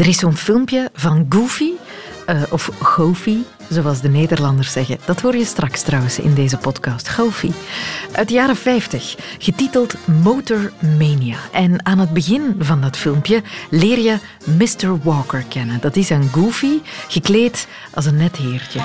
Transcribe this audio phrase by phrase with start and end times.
[0.00, 1.70] Er is zo'n filmpje van Goofy,
[2.30, 3.36] uh, of Goofy,
[3.68, 4.98] zoals de Nederlanders zeggen.
[5.04, 7.08] Dat hoor je straks trouwens in deze podcast.
[7.08, 7.50] Goofy.
[8.12, 11.36] Uit de jaren 50, getiteld Motor Mania.
[11.52, 14.98] En aan het begin van dat filmpje leer je Mr.
[15.02, 15.80] Walker kennen.
[15.80, 18.80] Dat is een Goofy, gekleed als een net heertje.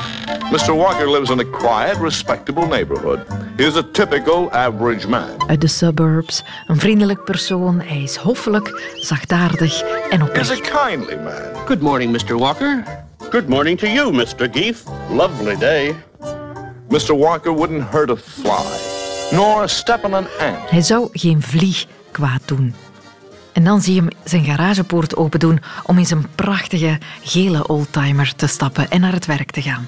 [0.51, 0.75] Mr.
[0.75, 3.19] Walker lives in a quiet, respectable neighborhood.
[3.55, 5.47] He is a typical average man.
[5.47, 7.81] Uit de suburbs, een vriendelijk persoon.
[7.81, 10.47] Hij is hoffelijk, zachtaardig en oprecht.
[10.47, 11.65] He is a kindly man.
[11.65, 12.37] Good morning, Mr.
[12.37, 13.04] Walker.
[13.35, 14.47] Good morning to you, Mr.
[14.51, 14.83] Geef.
[15.09, 15.95] Lovely day.
[16.89, 17.17] Mr.
[17.17, 18.79] Walker wouldn't hurt a fly,
[19.31, 20.69] nor step on an ant.
[20.69, 22.75] Hij zou geen vlieg kwaad doen.
[23.53, 28.35] En dan zie je hem zijn garagepoort open doen om in zijn prachtige gele oldtimer
[28.35, 29.87] te stappen en naar het werk te gaan.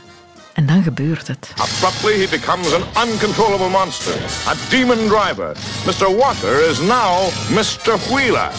[0.57, 1.51] En dan gebeurt het.
[1.55, 4.13] Abruptly he becomes an uncontrollable monster,
[4.47, 5.55] a demon driver.
[5.85, 6.15] Mr.
[6.15, 7.97] Walker is now Mr.
[8.09, 8.51] Wheeler.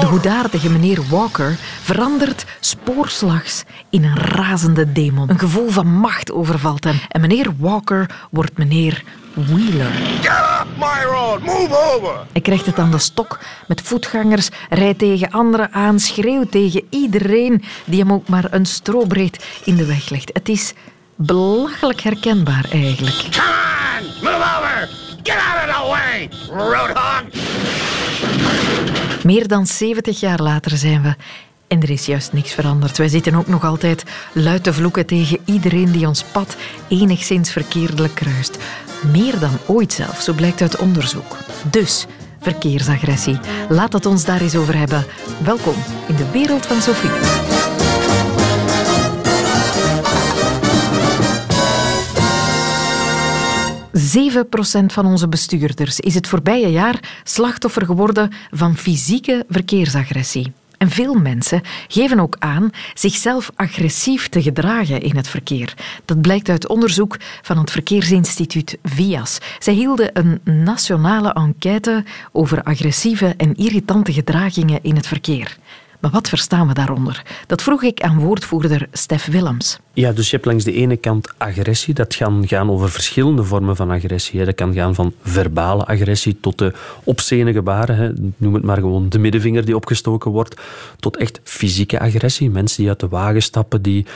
[0.00, 5.30] De goedaardige meneer Walker verandert spoorslags in een razende demon.
[5.30, 7.00] Een gevoel van macht overvalt hem.
[7.08, 9.90] En meneer Walker wordt meneer Wheeler.
[10.20, 12.26] Get my road, move over!
[12.32, 17.62] Hij krijgt het aan de stok met voetgangers, rijdt tegen anderen aan, schreeuwt tegen iedereen
[17.84, 20.30] die hem ook maar een strobreed in de weg legt.
[20.32, 20.72] Het is
[21.26, 23.16] belachelijk herkenbaar eigenlijk.
[23.30, 23.46] Come
[23.98, 24.88] on, move over!
[25.22, 27.22] Get out of the way, roadhog!
[29.24, 31.14] Meer dan 70 jaar later zijn we
[31.72, 32.98] en er is juist niks veranderd.
[32.98, 36.56] Wij zitten ook nog altijd luid te vloeken tegen iedereen die ons pad
[36.88, 38.58] enigszins verkeerdelijk kruist.
[39.12, 41.36] Meer dan ooit zelf, zo blijkt uit onderzoek.
[41.70, 42.06] Dus,
[42.40, 43.38] verkeersagressie.
[43.68, 45.04] Laat het ons daar eens over hebben.
[45.44, 45.74] Welkom
[46.08, 47.61] in de wereld van Sophie.
[53.92, 53.98] 7%
[54.86, 60.52] van onze bestuurders is het voorbije jaar slachtoffer geworden van fysieke verkeersagressie.
[60.78, 65.74] En veel mensen geven ook aan zichzelf agressief te gedragen in het verkeer.
[66.04, 69.38] Dat blijkt uit onderzoek van het Verkeersinstituut VIAS.
[69.58, 75.56] Zij hielden een nationale enquête over agressieve en irritante gedragingen in het verkeer.
[76.02, 77.22] Maar wat verstaan we daaronder?
[77.46, 79.80] Dat vroeg ik aan woordvoerder Stef Willems.
[79.92, 81.94] Ja, dus je hebt langs de ene kant agressie.
[81.94, 84.44] Dat kan gaan over verschillende vormen van agressie.
[84.44, 86.72] Dat kan gaan van verbale agressie tot de
[87.04, 88.34] obscene gebaren.
[88.36, 90.60] Noem het maar gewoon de middenvinger die opgestoken wordt.
[90.98, 92.50] Tot echt fysieke agressie.
[92.50, 94.06] Mensen die uit de wagen stappen, die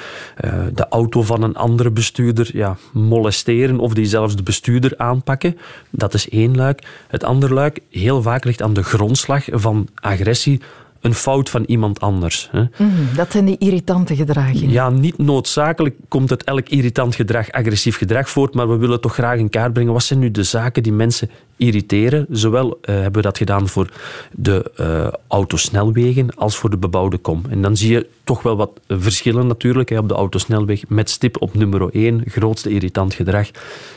[0.44, 5.58] uh, de auto van een andere bestuurder ja, molesteren of die zelfs de bestuurder aanpakken.
[5.90, 6.82] Dat is één luik.
[7.08, 10.60] Het andere luik, heel vaak ligt aan de grondslag van agressie
[11.06, 12.48] een fout van iemand anders.
[12.52, 12.60] Hè.
[12.76, 14.70] Mm, dat zijn die irritante gedragingen.
[14.70, 19.14] Ja, niet noodzakelijk komt het elk irritant gedrag agressief gedrag voort, maar we willen toch
[19.14, 22.26] graag in kaart brengen wat zijn nu de zaken die mensen irriteren.
[22.30, 23.90] Zowel uh, hebben we dat gedaan voor
[24.32, 27.42] de uh, autosnelwegen als voor de bebouwde kom.
[27.50, 31.42] En dan zie je toch wel wat verschillen natuurlijk hè, op de autosnelweg met stip
[31.42, 33.50] op nummer 1, grootste irritant gedrag,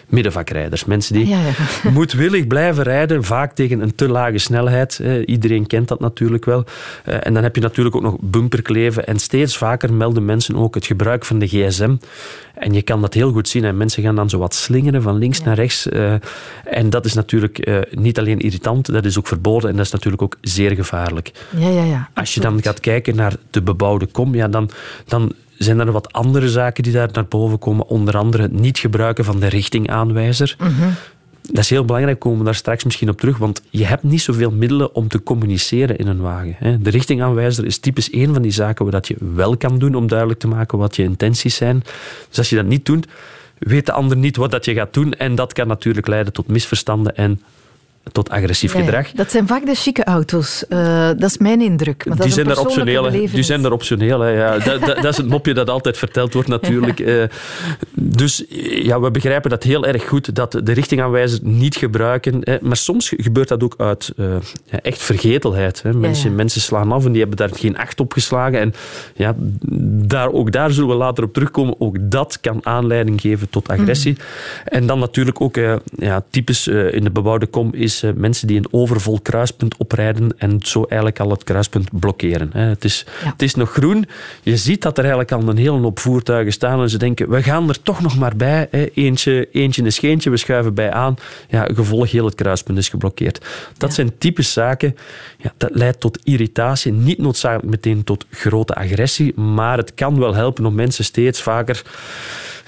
[0.08, 0.86] middenvakrijders.
[0.86, 1.40] Mensen die ja,
[1.84, 1.90] ja.
[1.92, 5.02] moedwillig blijven rijden, vaak tegen een te lage snelheid.
[5.25, 6.64] Iedereen kent dat natuurlijk wel.
[7.06, 10.75] Uh, en dan heb je natuurlijk ook nog bumperkleven en steeds vaker melden mensen ook
[10.75, 11.96] het gebruik van de gsm.
[12.53, 13.66] En je kan dat heel goed zien.
[13.66, 15.88] En mensen gaan dan zo wat slingeren van links naar rechts.
[16.64, 19.92] En dat is natuurlijk uh, niet alleen irritant, dat is ook verboden en dat is
[19.92, 21.32] natuurlijk ook zeer gevaarlijk.
[21.58, 22.10] Ja, ja, ja.
[22.14, 24.70] Als je dan gaat kijken naar de bebouwde kom, ja, dan,
[25.08, 27.88] dan zijn er wat andere zaken die daar naar boven komen.
[27.88, 30.56] Onder andere het niet gebruiken van de richtingaanwijzer.
[30.60, 30.94] Mm -hmm.
[31.52, 34.22] Dat is heel belangrijk, komen we daar straks misschien op terug, want je hebt niet
[34.22, 36.84] zoveel middelen om te communiceren in een wagen.
[36.84, 40.40] De richtingaanwijzer is typisch één van die zaken waar je wel kan doen om duidelijk
[40.40, 41.84] te maken wat je intenties zijn.
[42.30, 43.08] Dus als je dat niet doet,
[43.59, 46.47] weet de ander niet wat dat je gaat doen en dat kan natuurlijk leiden tot
[46.47, 47.42] misverstanden en
[48.12, 49.12] tot agressief ja, gedrag.
[49.12, 50.64] Dat zijn vaak de chique auto's.
[50.70, 52.06] Uh, dat is mijn indruk.
[52.06, 54.20] Maar dat die, zijn er optioneel, die zijn er optioneel.
[54.20, 54.30] Hè.
[54.30, 57.00] Ja, dat, dat, dat, is het mopje dat altijd verteld wordt natuurlijk.
[57.00, 57.24] Uh,
[57.92, 62.40] dus ja, we begrijpen dat heel erg goed, dat de richtingaanwijzer niet gebruiken.
[62.44, 62.58] Hè.
[62.62, 64.36] Maar soms gebeurt dat ook uit uh,
[64.81, 65.81] echt vergetelheid.
[65.81, 65.94] Hè.
[65.94, 68.59] Mensen, mensen slaan af en die hebben daar geen acht op geslagen.
[68.59, 68.74] En
[69.16, 69.36] ja,
[70.07, 71.75] daar, ook daar zullen we later op terugkomen.
[71.80, 74.12] Ook dat kan aanleiding geven tot agressie.
[74.12, 74.18] Mm.
[74.66, 75.56] En dan natuurlijk ook
[75.95, 80.34] ja, typisch in de bebouwde kom is is uh, mensen die een overvol kruispunt oprijden
[80.38, 82.50] en zo eigenlijk al het kruispunt blokkeren.
[82.54, 82.62] Hè.
[82.62, 83.31] Het, is, ja.
[83.31, 84.06] het is nog groen.
[84.44, 87.44] Je ziet dat er eigenlijk al een hele hoop voertuigen staan en ze denken, we
[87.44, 88.68] gaan er toch nog maar bij.
[88.72, 88.90] Hè.
[88.94, 91.16] Eentje, eentje een scheentje, we schuiven bij aan.
[91.50, 93.46] Ja, gevolg, heel het kruispunt is geblokkeerd.
[93.78, 93.96] Dat ja.
[93.96, 94.96] zijn typische zaken.
[95.38, 96.92] Ja, dat leidt tot irritatie.
[96.92, 101.84] Niet noodzakelijk meteen tot grote agressie, maar het kan wel helpen om mensen steeds vaker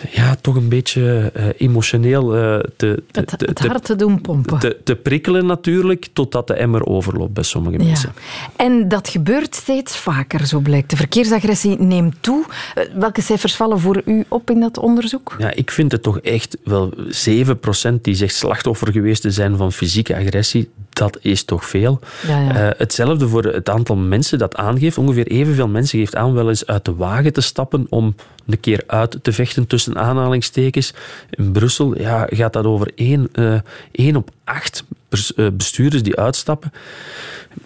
[0.09, 4.59] ja, toch een beetje uh, emotioneel uh, te, te, het, het hart te doen pompen.
[4.59, 8.13] Te, te, prikkelen natuurlijk, totdat de emmer overloopt bij sommige mensen.
[8.55, 10.89] En dat gebeurt steeds vaker, zo blijkt.
[10.89, 12.45] De verkeersagressie neemt toe.
[12.93, 15.35] Welke cijfers vallen voor u op in dat onderzoek?
[15.37, 16.93] Ja, ik vind het toch echt wel
[17.29, 20.69] 7% die zegt slachtoffer geweest te zijn van fysieke agressie.
[20.89, 21.99] Dat is toch veel.
[22.27, 22.73] Ja, ja.
[22.77, 24.97] hetzelfde voor het aantal mensen dat aangeeft.
[24.97, 28.15] Ongeveer evenveel mensen geeft aan wel eens uit de wagen te stappen om
[28.47, 30.93] een keer uit te vechten tussen aanhalingstekens.
[31.29, 33.59] In Brussel ja, gaat dat over één, uh,
[33.91, 36.71] één op acht eh, bestuurders die uitstappen.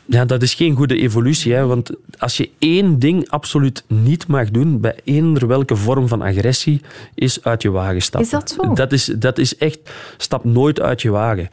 [0.05, 4.49] Ja, dat is geen goede evolutie, hè, want als je één ding absoluut niet mag
[4.49, 6.81] doen bij eender welke vorm van agressie,
[7.15, 8.31] is uit je wagen stappen.
[8.31, 8.73] Is dat zo?
[8.73, 9.79] Dat is, dat is echt,
[10.17, 11.49] stap nooit uit je wagen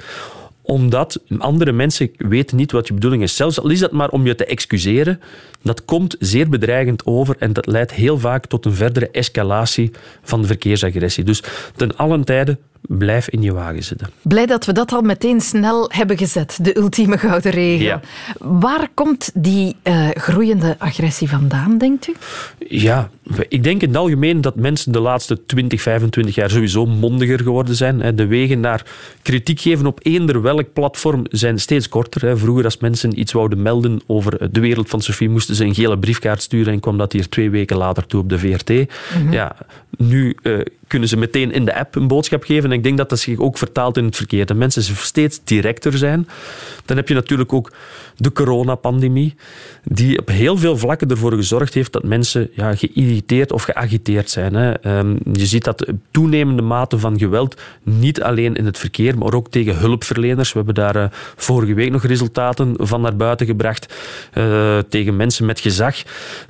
[0.63, 3.37] omdat andere mensen weten niet wat je bedoeling is.
[3.37, 5.21] Zelfs al is dat maar om je te excuseren,
[5.63, 9.91] dat komt zeer bedreigend over en dat leidt heel vaak tot een verdere escalatie
[10.23, 11.25] van de verkeersagressie.
[11.25, 11.43] Dus
[11.77, 14.11] ten allen tijde blijf in je wagen zitten.
[14.23, 17.87] Blij dat we dat al meteen snel hebben gezet, de ultieme gouden regel.
[17.87, 18.01] Ja.
[18.39, 22.15] Waar komt die uh, groeiende agressie vandaan, denkt u?
[22.69, 23.11] Ja,
[23.49, 27.75] ik denk in het algemeen dat mensen de laatste 20, 25 jaar sowieso mondiger geworden
[27.75, 28.17] zijn.
[28.17, 28.87] De wegen naar
[29.23, 32.39] kritiek geven op eender welk platform zijn steeds korter.
[32.39, 35.99] Vroeger als mensen iets wouden melden over de wereld van Sophie, moesten ze een gele
[35.99, 38.69] briefkaart sturen en kwam dat hier twee weken later toe op de VRT.
[38.69, 39.33] Mhm.
[39.33, 39.57] Ja,
[39.97, 40.61] nu uh,
[40.93, 42.71] kunnen ze meteen in de app een boodschap geven.
[42.71, 44.47] En ik denk dat dat zich ook vertaalt in het verkeer.
[44.47, 46.29] Dat mensen steeds directer zijn.
[46.85, 47.73] Dan heb je natuurlijk ook
[48.17, 49.35] de coronapandemie,
[49.85, 54.55] die op heel veel vlakken ervoor gezorgd heeft dat mensen ja, geïrriteerd of geagiteerd zijn.
[54.55, 54.73] Hè.
[54.73, 59.51] Ehm, je ziet dat toenemende mate van geweld, niet alleen in het verkeer, maar ook
[59.51, 60.53] tegen hulpverleners.
[60.53, 61.05] We hebben daar uh,
[61.37, 63.95] vorige week nog resultaten van naar buiten gebracht
[64.35, 65.97] uh, tegen mensen met gezag.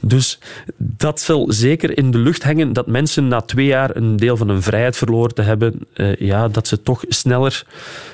[0.00, 0.38] Dus
[0.76, 4.48] dat zal zeker in de lucht hangen dat mensen na twee jaar een deel van
[4.48, 7.64] hun vrijheid verloren te hebben, uh, ja, dat ze toch sneller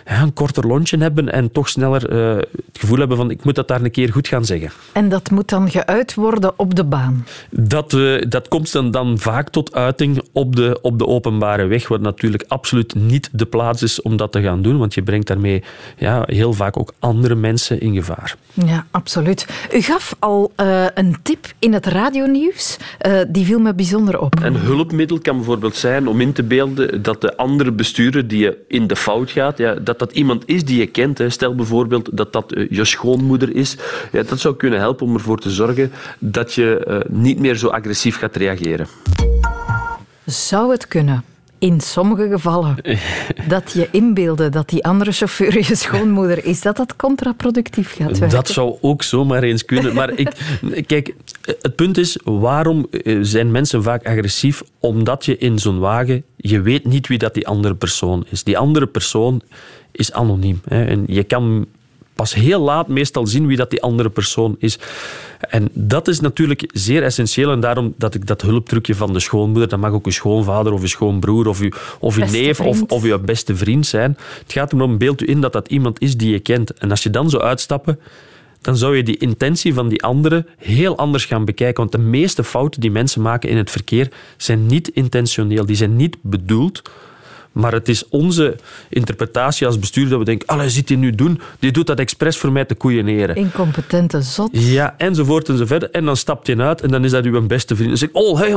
[0.07, 3.69] ja, een korter lontje hebben en toch sneller het gevoel hebben van ik moet dat
[3.69, 4.71] daar een keer goed gaan zeggen.
[4.93, 7.27] En dat moet dan geuit worden op de baan?
[7.51, 11.89] Dat, uh, dat komt dan, dan vaak tot uiting op de, op de openbare weg,
[11.89, 15.27] wat natuurlijk absoluut niet de plaats is om dat te gaan doen, want je brengt
[15.27, 15.63] daarmee
[15.97, 18.37] ja, heel vaak ook andere mensen in gevaar.
[18.53, 19.47] Ja, absoluut.
[19.73, 22.77] U gaf al uh, een tip in het radionieuws,
[23.07, 24.35] uh, die viel me bijzonder op.
[24.43, 28.65] Een hulpmiddel kan bijvoorbeeld zijn om in te beelden dat de andere bestuurder die je
[28.69, 31.19] in de fout gaat, ja, dat dat iemand is die je kent.
[31.19, 31.31] Hè.
[31.31, 33.77] Stel bijvoorbeeld dat dat je schoonmoeder is.
[34.13, 37.69] Ja, dat zou kunnen helpen om ervoor te zorgen dat je uh, niet meer zo
[37.69, 38.87] agressief gaat reageren.
[40.25, 41.25] Zou het kunnen?
[41.59, 42.77] In sommige gevallen
[43.49, 48.37] dat je inbeelden dat die andere chauffeur je schoonmoeder is, dat dat contraproductief gaat werken.
[48.37, 49.95] Dat zou ook zomaar eens kunnen.
[49.95, 50.33] Maar ik,
[50.87, 54.63] kijk, het punt is, waarom eh, zijn mensen vaak agressief?
[54.79, 58.45] Omdat je in zo'n wagen, je weet niet wie dat die andere persoon is.
[58.45, 59.43] Die andere persoon
[59.93, 60.61] is anoniem.
[60.65, 61.67] Hè, en je kan
[62.19, 64.79] pas heel laat meestal zien wie dat die andere persoon is.
[65.41, 67.51] En dat is natuurlijk zeer essentieel.
[67.51, 70.83] En daarom dat ik dat hulptrucje van de schoonmoeder, dat mag ook een schoonvader of
[70.83, 74.17] een schoonbroer of uw, of uw neef of, of uw beste vriend zijn.
[74.43, 76.73] Het gaat erom, beeld u in dat dat iemand is die je kent.
[76.73, 77.99] En als je dan zo uitstappen,
[78.61, 81.81] dan zou je die intentie van die andere heel anders gaan bekijken.
[81.81, 85.67] Want de meeste fouten die mensen maken in het verkeer zijn niet intentioneel.
[85.67, 86.83] Die zijn niet bedoeld
[87.53, 88.57] maar het is onze
[88.89, 91.41] interpretatie als bestuur dat we denken, allee, zit hij nu doen?
[91.59, 93.37] Die doet dat expres voor mij te koeieneren.
[93.37, 94.49] Incompetente zot.
[94.53, 95.91] Ja, enzovoort enzovoort.
[95.91, 97.89] En dan stapt hij uit en dan is dat uw beste vriend.
[97.89, 98.57] Dan zeg ik, oh, hey,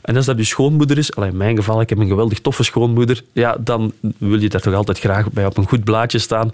[0.00, 3.22] en als dat uw schoonmoeder is, in mijn geval, ik heb een geweldig toffe schoonmoeder,
[3.32, 6.52] ja, dan wil je daar toch altijd graag bij op een goed blaadje staan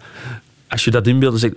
[0.72, 1.50] als je dat inbeeldt, zeg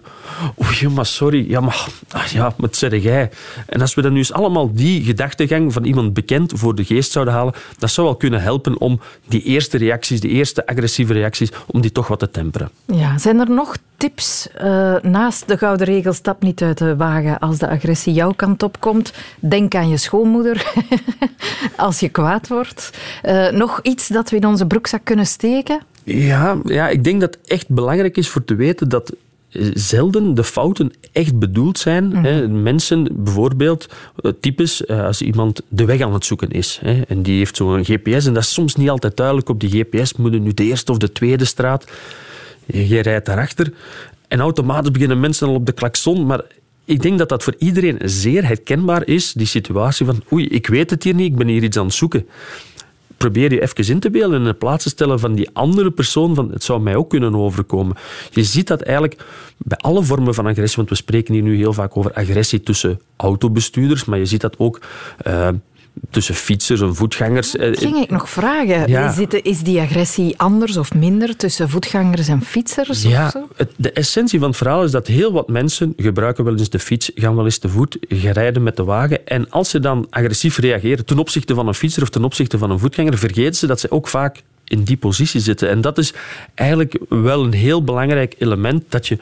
[0.64, 3.30] oei, maar sorry, ja, maar, ah, ja, wat zeg jij?
[3.66, 7.12] En als we dan nu eens allemaal die gedachtegang van iemand bekend voor de geest
[7.12, 11.52] zouden halen, dat zou wel kunnen helpen om die eerste reacties, die eerste agressieve reacties,
[11.66, 12.70] om die toch wat te temperen.
[12.86, 17.40] Ja, zijn er nog tips uh, naast de gouden regel, stap niet uit de wagen
[17.40, 19.14] als de agressie jouw kant op komt.
[19.40, 20.74] Denk aan je schoonmoeder
[21.76, 22.90] als je kwaad wordt.
[23.24, 25.82] Uh, nog iets dat we in onze broekzak kunnen steken?
[26.06, 29.14] Ja, ja, ik denk dat het echt belangrijk is voor te weten dat
[29.74, 32.06] zelden de fouten echt bedoeld zijn.
[32.06, 33.88] Mm Mensen, bijvoorbeeld,
[34.22, 37.56] eh, types eh, als iemand de weg aan het zoeken is hè, en die heeft
[37.56, 40.64] zo'n GPS en dat is soms niet altijd duidelijk op die GPS, moet nu de
[40.64, 41.86] eerste of de tweede straat.
[42.66, 43.74] Je, rijdt daarachter
[44.28, 46.42] en automatisch beginnen mensen al op de klakson, maar
[46.86, 50.90] ik denk dat dat voor iedereen zeer herkenbaar is, die situatie van oei, ik weet
[50.90, 52.28] het hier niet, ik ben hier iets aan het zoeken
[53.18, 55.92] probeer je even in te beelden en in de plaats te stellen van die andere
[55.92, 57.96] persoon, van het zou mij ook kunnen overkomen.
[58.32, 59.24] Je ziet dat eigenlijk
[59.58, 63.00] bij alle vormen van agressie, want we spreken hier nu heel vaak over agressie tussen
[63.16, 64.80] autobestuurders, maar je ziet dat ook
[65.28, 65.50] uh,
[66.10, 67.52] tussen fietsers en voetgangers.
[67.52, 68.88] Dat ging ik nog vragen.
[68.90, 69.16] Ja.
[69.42, 72.90] Is, die agressie anders of minder tussen voetgangers en fietsers?
[72.90, 76.58] of Ja, het- de essentie van het verhaal is dat heel wat mensen gebruiken wel
[76.58, 79.28] eens de fiets, gaan wel eens te voet, rijden met de wagen.
[79.28, 82.72] En als ze dan agressief reageren ten opzichte van een fietser of ten opzichte van
[82.72, 85.70] een voetganger, vergeten ze dat ze ook vaak in die positie zitten.
[85.70, 86.14] En dat is
[86.54, 89.18] eigenlijk wel een heel belangrijk element dat je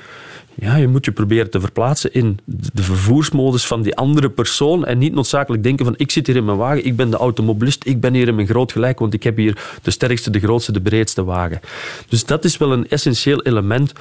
[0.56, 4.98] ja, je moet je proberen te verplaatsen in de vervoersmodus van die andere persoon en
[4.98, 8.00] niet noodzakelijk denken van ik zit hier in mijn wagen, ik ben de automobilist, ik
[8.00, 10.82] ben hier in mijn groot gelijk, want ik heb hier de sterkste, de grootste, de
[10.82, 11.60] breedste wagen.
[12.08, 13.92] Dus dat is wel een essentieel element.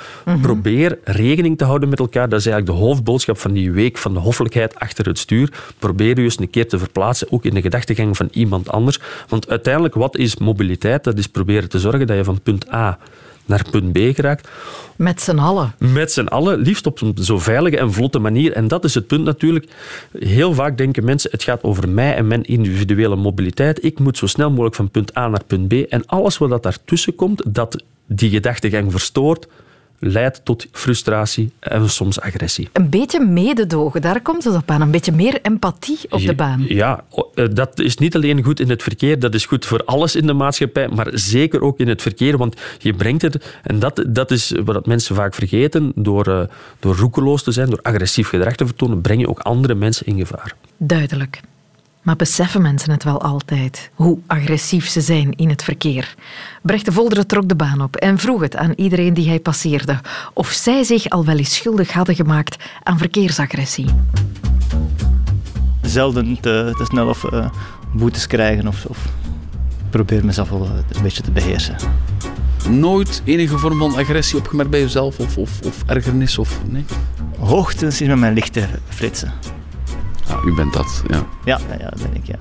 [0.42, 2.28] Probeer rekening te houden met elkaar.
[2.28, 5.52] Dat is eigenlijk de hoofdboodschap van die week van de hoffelijkheid achter het stuur.
[5.78, 8.98] Probeer je eens een keer te verplaatsen, ook in de gedachtegang van iemand anders.
[9.28, 11.04] Want uiteindelijk, wat is mobiliteit?
[11.04, 12.98] Dat is proberen te zorgen dat je van punt A
[13.44, 14.48] naar punt B geraakt
[14.96, 15.74] Met z'n allen.
[15.78, 18.52] met z'n allen, liefst op een zo veilige en vlotte manier.
[18.52, 19.66] En dat is het punt natuurlijk.
[20.18, 23.84] Heel vaak denken mensen, het gaat over mij en mijn individuele mobiliteit.
[23.84, 25.72] Ik moet zo snel mogelijk van punt A naar punt B.
[25.72, 29.46] En alles wat dat daartussen komt, dat die gedachtegang verstoort,
[30.04, 32.68] leidt tot frustratie en soms agressie.
[32.72, 34.80] Een beetje mededogen, daar komt het op aan.
[34.80, 36.64] Een beetje meer empathie op de baan.
[36.68, 37.04] Ja,
[37.34, 40.26] eh, dat is niet alleen goed in het verkeer, dat is goed voor alles in
[40.26, 44.30] de maatschappij, maar zeker ook in het verkeer, want je brengt het, en dat, dat
[44.30, 46.42] is wat mensen vaak vergeten, door, eh,
[46.80, 50.18] door roekeloos te zijn, door agressief gedrag te vertonen, breng je ook andere mensen in
[50.18, 50.54] gevaar.
[50.76, 51.40] Duidelijk.
[52.02, 56.14] Maar beseffen mensen het wel altijd, hoe agressief ze zijn in het verkeer?
[56.62, 60.00] Brecht de Volderen trok de baan op en vroeg het aan iedereen die hij passeerde
[60.32, 63.86] of zij zich al wel eens schuldig hadden gemaakt aan verkeersagressie.
[65.82, 67.50] zelden te, te snel of eh,
[67.92, 68.98] boetes krijgen of, of
[69.90, 71.76] probeer mezelf wel eh, een beetje te beheersen.
[72.68, 76.38] Nooit enige vorm van agressie opgemerkt bij jezelf of, of, of ergernis?
[76.38, 76.84] Of, nee?
[77.38, 79.32] Hoogtens is met mijn lichten flitsen.
[80.46, 81.16] U bent dat, ja.
[81.44, 82.36] Ja, ja, ja, dat ben ik, ja.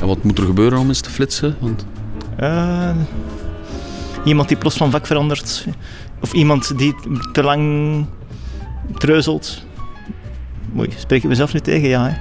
[0.00, 1.56] En wat moet er gebeuren om eens te flitsen?
[1.60, 1.86] Want
[2.36, 2.90] Eh,
[4.24, 5.66] iemand die plots van vak verandert.
[6.20, 6.94] Of iemand die
[7.32, 8.06] te lang
[8.98, 9.62] treuzelt.
[10.78, 11.88] Oei, spreek ik mezelf nu tegen?
[11.88, 12.16] Ja, hè.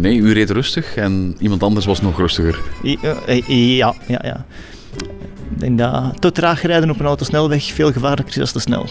[0.00, 2.58] nee, u reed rustig en iemand anders was nog rustiger.
[2.84, 4.44] I- eh, Ja, ja, ja.
[5.54, 8.86] Ik denk dat te traag rijden op een autosnelweg veel gevaarlijker is dan te snel.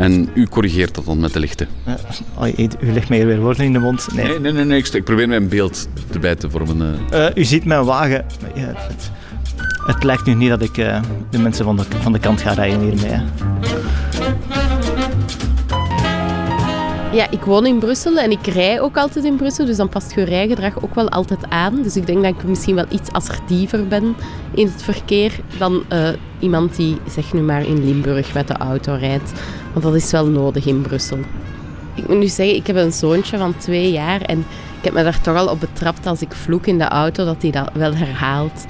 [0.00, 1.68] En u corrigeert dat dan met de lichten?
[2.80, 4.06] U legt mij hier weer woorden in de mond.
[4.14, 4.26] Nee.
[4.26, 6.98] Nee, nee, nee, nee ik, probeer mij een beeld erbij te vormen.
[7.10, 7.26] eh.
[7.26, 8.24] Eh, u ziet mijn wagen.
[8.54, 9.10] Ja, het,
[9.86, 12.52] het lijkt nu niet dat ik eh, de mensen van de, van de kant ga
[12.52, 13.20] rijden hiermee.
[17.12, 20.14] Ja, ik woon in Brussel en ik rij ook altijd in Brussel, dus dan past
[20.14, 21.82] je rijgedrag ook wel altijd aan.
[21.82, 24.16] Dus ik denk dat ik misschien wel iets assertiever ben
[24.54, 28.94] in het verkeer dan eh, iemand die, zeg nu maar, in Limburg met de auto
[28.94, 29.32] rijdt.
[29.72, 31.18] Want dat is wel nodig in Brussel.
[31.94, 34.38] Ik moet nu zeggen, ik heb een zoontje van twee jaar en
[34.78, 37.42] ik heb me daar toch al op betrapt als ik vloek in de auto, dat
[37.42, 38.64] hij dat wel herhaalt.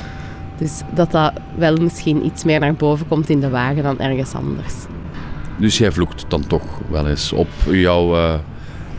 [0.59, 4.35] Dus dat dat wel misschien iets meer naar boven komt in de wagen dan ergens
[4.35, 4.75] anders.
[5.61, 8.17] Dus jij vloekt dan toch wel eens op jouw...
[8.17, 8.35] eh,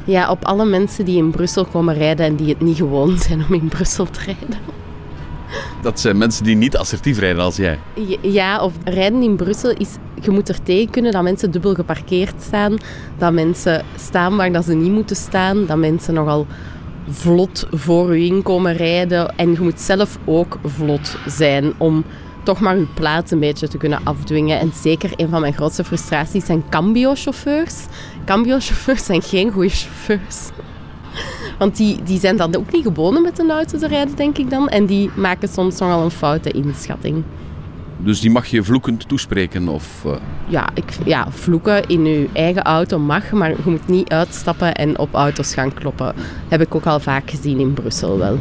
[0.06, 3.44] Ja, op alle mensen die in Brussel komen rijden en die het niet gewoon zijn
[3.50, 4.60] om in Brussel te rijden.
[5.82, 7.80] dat zijn mensen die niet assertief rijden als jij.
[8.22, 9.90] Ja, of rijden in Brussel is...
[10.22, 12.78] Je moet er tegen kunnen dat mensen dubbel geparkeerd staan.
[13.18, 15.66] Dat mensen staan waar dat ze niet moeten staan.
[15.66, 16.46] Dat mensen nogal
[17.10, 19.38] vlot voor u in komen rijden.
[19.38, 22.04] En je moet zelf ook vlot zijn om
[22.44, 24.60] toch maar je plaats een beetje te kunnen afdwingen.
[24.60, 27.76] En zeker een van mijn grootste frustraties zijn cambio-chauffeurs.
[28.26, 30.50] Cambio-chauffeurs zijn geen goede chauffeurs.
[31.58, 34.38] Want die, die zijn dan ook niet gewoon om met een auto te rijden, denk
[34.38, 34.70] ik dan.
[34.70, 37.24] En die maken soms nogal een foute inschatting.
[37.98, 40.06] Dus die mag je vloekend toespreken of...
[40.06, 40.12] eh,
[40.48, 45.00] Ja, ik, ja, vloeken in je eigen auto mag, maar je moet niet uitstappen en
[45.00, 46.14] op auto's gaan kloppen.
[46.48, 48.40] heb ik ook al vaak gezien in Brussel wel.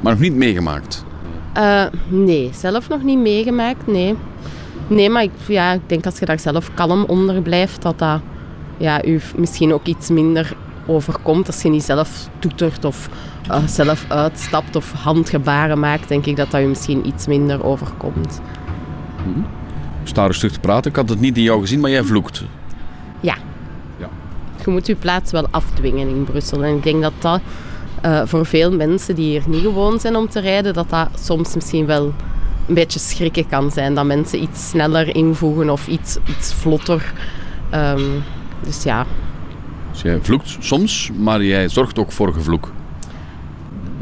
[0.00, 1.04] maar nog niet meegemaakt.
[1.52, 4.16] Eh, nee, zelf nog niet meegemaakt, nee.
[4.86, 8.20] Nee, maar ik, ja, ik denk als je daar zelf kalm onder blijft, dat dat
[8.76, 11.46] ja, u misschien ook iets minder overkomt.
[11.46, 13.08] Als je niet zelf toetert of
[13.48, 18.40] eh, zelf uitstapt of handgebaren maakt, denk ik dat dat u misschien iets minder overkomt.
[20.02, 20.90] Ik sta rustig te praten.
[20.90, 22.42] Ik had het niet in jou gezien, maar jij vloekt.
[23.20, 23.36] Ja.
[23.98, 24.08] Ja.
[24.64, 26.64] Je moet je plaats wel afdwingen in Brussel.
[26.64, 27.40] En ik denk dat dat
[28.00, 31.54] eh, voor veel mensen die hier niet gewoon zijn om te rijden, dat dat soms
[31.54, 32.12] misschien wel
[32.68, 33.94] een beetje schrikken kan zijn.
[33.94, 37.12] Dat mensen iets sneller invoegen of iets, iets vlotter.
[37.70, 38.02] Ehm,
[38.62, 39.06] dus ja,
[39.92, 42.72] Dus jij vloekt soms, maar jij zorgt ook voor gevloek.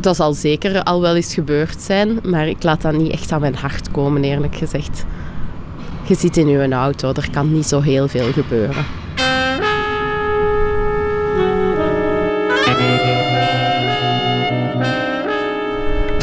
[0.01, 2.19] dat zal zeker al wel eens gebeurd zijn.
[2.23, 5.05] Maar ik laat dat niet echt aan mijn hart komen, eerlijk gezegd.
[6.07, 8.85] Je zit in je auto, er kan niet zo heel veel gebeuren.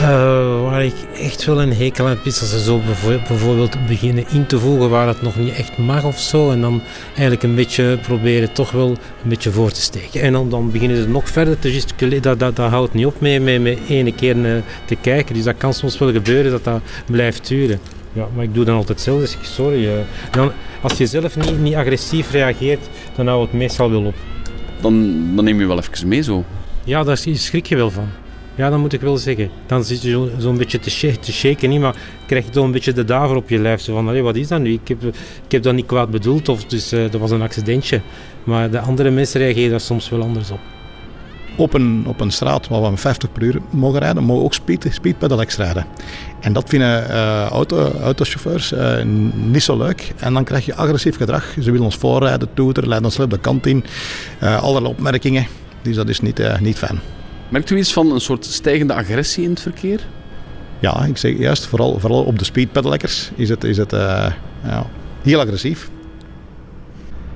[0.06, 2.82] Uh, waar ik echt wel een hekel aan heb, is als ze zo
[3.28, 6.52] bijvoorbeeld beginnen in te voegen waar het nog niet echt mag of zo.
[6.52, 10.22] En dan eigenlijk een beetje proberen toch wel een beetje voor te steken.
[10.22, 12.22] En dan, dan beginnen ze nog verder te gesticuleren.
[12.22, 15.36] Dat, dat, dat houdt niet op mee met, met ene keer uh, te kijken.
[15.36, 17.80] Dus dat kan soms wel gebeuren dat dat blijft duren.
[18.14, 19.86] Ja, maar ik doe dan altijd zelf, dus sorry.
[19.86, 19.92] Uh,
[20.32, 24.16] dan, als je zelf niet, niet agressief reageert, dan houdt het meestal wel op.
[24.82, 26.44] Dan, dan neem je wel even mee zo.
[26.84, 28.08] Ja, daar schrik je wel van.
[28.56, 29.50] Ja, dat moet ik wel zeggen.
[29.66, 31.96] Dan zit je zo'n zo beetje te, sh te shaken, niet, maar
[32.26, 33.82] krijg je een beetje de daver op je lijf.
[33.82, 34.72] Zo van, wat is dat nu?
[34.72, 35.04] Ik heb,
[35.46, 38.02] ik heb dat niet kwaad bedoeld, of dus, uh, dat was een accidentje.
[38.44, 40.60] Maar de andere mensen reageren daar soms wel anders op.
[41.58, 44.46] Op een, op een straat waar we met 50 per uur mogen rijden, mogen we
[44.46, 45.86] ook speed, speed pedelecs rijden.
[46.40, 50.14] En dat vinden uh, auto, autochauffeurs uh, niet zo leuk.
[50.18, 51.56] En dan krijg je agressief gedrag.
[51.62, 53.86] Ze willen ons voorrijden, toeteren, leiden ons de kant in.
[54.40, 55.48] allerlei opmerkingen.
[55.82, 57.00] Dus dat is niet, niet fijn.
[57.50, 60.08] Merkt u iets van een soort stijgende agressie in het verkeer?
[60.80, 64.32] Ja, ik zeg juist, vooral, vooral op de speedpedelekkers is het, is het uh,
[64.64, 64.86] ja,
[65.22, 65.90] heel agressief.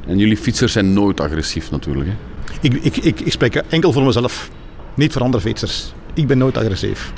[0.07, 2.15] En jullie fietsers zijn nooit agressief natuurlijk, hè?
[2.61, 4.49] Ik, ik, ik, ik spreek enkel voor mezelf,
[4.95, 5.93] niet voor andere fietsers.
[6.13, 7.13] Ik ben nooit agressief.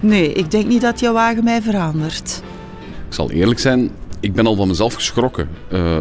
[0.00, 2.42] Nee, ik denk niet dat jouw wagen mij verandert.
[3.08, 5.48] Ik zal eerlijk zijn, ik ben al van mezelf geschrokken.
[5.72, 5.98] Uh,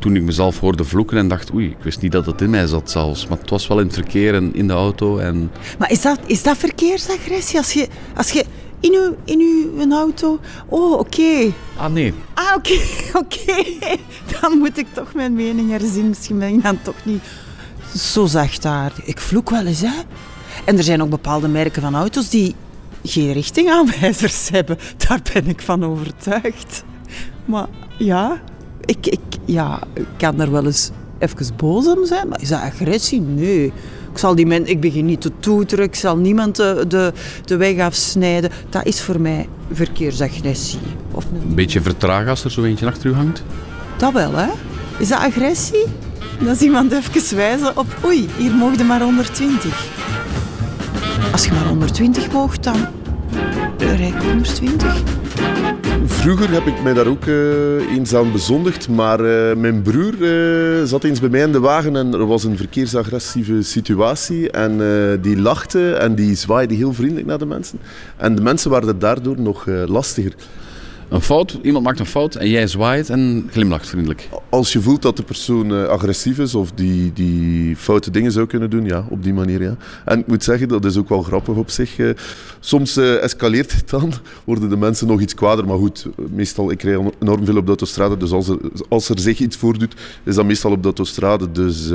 [0.00, 2.66] toen ik mezelf hoorde vloeken en dacht, oei, ik wist niet dat het in mij
[2.66, 3.26] zat zelfs.
[3.26, 5.18] Maar het was wel in het verkeer en in de auto.
[5.18, 5.50] En...
[5.78, 7.58] Maar is dat, is dat verkeersagressie?
[7.58, 8.44] Als je, als je
[8.80, 10.38] in uw, in uw auto...
[10.66, 11.52] Oh, oké.
[11.76, 12.14] Ah, nee.
[12.34, 12.78] Ah, oké,
[13.22, 13.64] oké.
[14.40, 16.08] Dan moet ik toch mijn mening herzien.
[16.08, 17.22] Misschien ben ik dan toch niet
[17.96, 19.04] zo zachtaardig.
[19.04, 20.00] Ik vloek wel eens, hè.
[20.64, 22.54] En er zijn ook bepaalde merken van auto's die
[23.04, 24.78] geen richtingaanwijzers hebben.
[25.08, 26.84] Daar ben ik van overtuigd.
[27.44, 27.66] Maar
[27.98, 28.40] ja,
[28.90, 32.60] ik, ik, ja, ik kan er wel eens even boos om zijn, maar is dat
[32.60, 33.20] agressie?
[33.20, 33.64] Nee.
[34.12, 37.12] Ik, zal die men, ik begin niet te toeteren, ik zal niemand de, de,
[37.44, 38.50] de weg afsnijden.
[38.68, 40.78] Dat is voor mij verkeersagressie.
[41.10, 41.48] Of een...
[41.48, 43.42] een beetje vertragen als er zo eentje achter u hangt?
[43.96, 44.48] Dat wel, hè?
[44.98, 45.84] Is dat agressie?
[46.38, 49.86] Dan is iemand even wijzen op, oei, hier je maar 120.
[51.32, 52.86] Als je maar 120 mocht, dan
[53.78, 55.02] rijd ik 120.
[56.04, 60.84] Vroeger heb ik mij daar ook uh, eens aan bezondigd, maar uh, mijn broer uh,
[60.84, 64.78] zat eens bij mij in de wagen en er was een verkeersagressieve situatie en
[65.20, 67.78] die lachte en die zwaaide heel vriendelijk naar de mensen.
[68.16, 70.34] En de mensen waren daardoor nog lastiger
[71.10, 74.28] een fout, iemand maakt een fout en jij zwaait en glimlacht vriendelijk.
[74.48, 78.46] Als je voelt dat de persoon uh, agressief is of die, die foute dingen zou
[78.46, 79.76] kunnen doen, ja, op die manier ja.
[80.04, 81.98] En ik moet zeggen, dat is ook wel grappig op zich.
[81.98, 82.10] Uh,
[82.60, 84.12] soms uh, escaleert het dan,
[84.44, 87.68] worden de mensen nog iets kwader, maar goed, meestal, ik rij enorm veel op de
[87.68, 89.94] autostrade, dus als er, als er zich iets voordoet,
[90.24, 91.88] is dat meestal op de autostrade, dus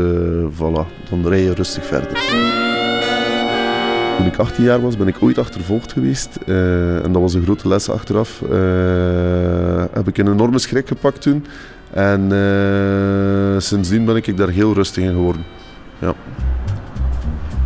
[0.51, 2.75] voilà, dan rij je rustig verder.
[4.17, 6.39] Toen ik 18 jaar was, ben ik ooit achtervolgd geweest.
[6.45, 8.41] Uh, en dat was een grote les achteraf.
[8.41, 11.45] Uh, heb ik een enorme schrik gepakt toen.
[11.89, 15.43] En uh, sindsdien ben ik daar heel rustig in geworden.
[15.99, 16.13] Ja.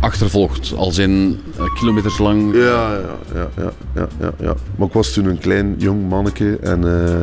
[0.00, 1.40] Achtervolgd, als in
[1.74, 2.54] kilometers lang?
[2.54, 3.48] Ja, ja, ja,
[3.94, 4.54] ja, ja, ja.
[4.76, 6.58] Maar ik was toen een klein, jong manneke.
[6.62, 6.80] En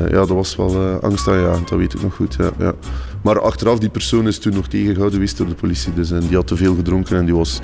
[0.09, 2.35] ja, dat was wel angst aan ja, dat weet ik nog goed.
[2.39, 2.73] Ja, ja.
[3.21, 5.93] Maar achteraf, die persoon is toen nog tegengehouden geweest door de politie.
[5.93, 7.59] Dus, en die had te veel gedronken en die was...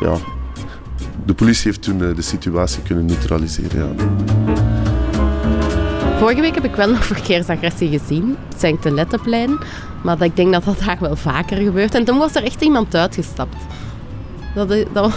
[0.00, 0.16] Ja,
[1.26, 3.96] de politie heeft toen eh, de situatie kunnen neutraliseren.
[3.96, 4.04] Ja.
[6.18, 8.36] Vorige week heb ik wel nog verkeersagressie gezien.
[8.48, 9.58] Het zijn.
[10.02, 11.94] Maar ik denk dat dat daar wel vaker gebeurt.
[11.94, 13.56] En toen was er echt iemand uitgestapt.
[14.54, 14.84] Dat, dat,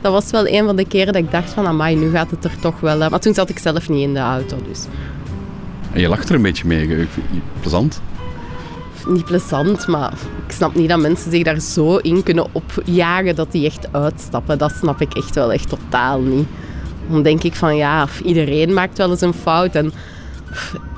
[0.00, 1.66] dat was wel een van de keren dat ik dacht van...
[1.66, 3.08] Amai, nu gaat het er toch wel...
[3.10, 4.86] Maar toen zat ik zelf niet in de auto, dus...
[5.92, 7.06] En je lacht er een beetje mee.
[7.60, 8.00] Plezant?
[9.06, 10.12] Niet plezant, maar
[10.46, 14.58] ik snap niet dat mensen zich daar zo in kunnen opjagen dat die echt uitstappen.
[14.58, 16.46] Dat snap ik echt wel echt totaal niet.
[17.10, 19.74] Dan denk ik van ja, iedereen maakt wel eens een fout.
[19.74, 19.92] En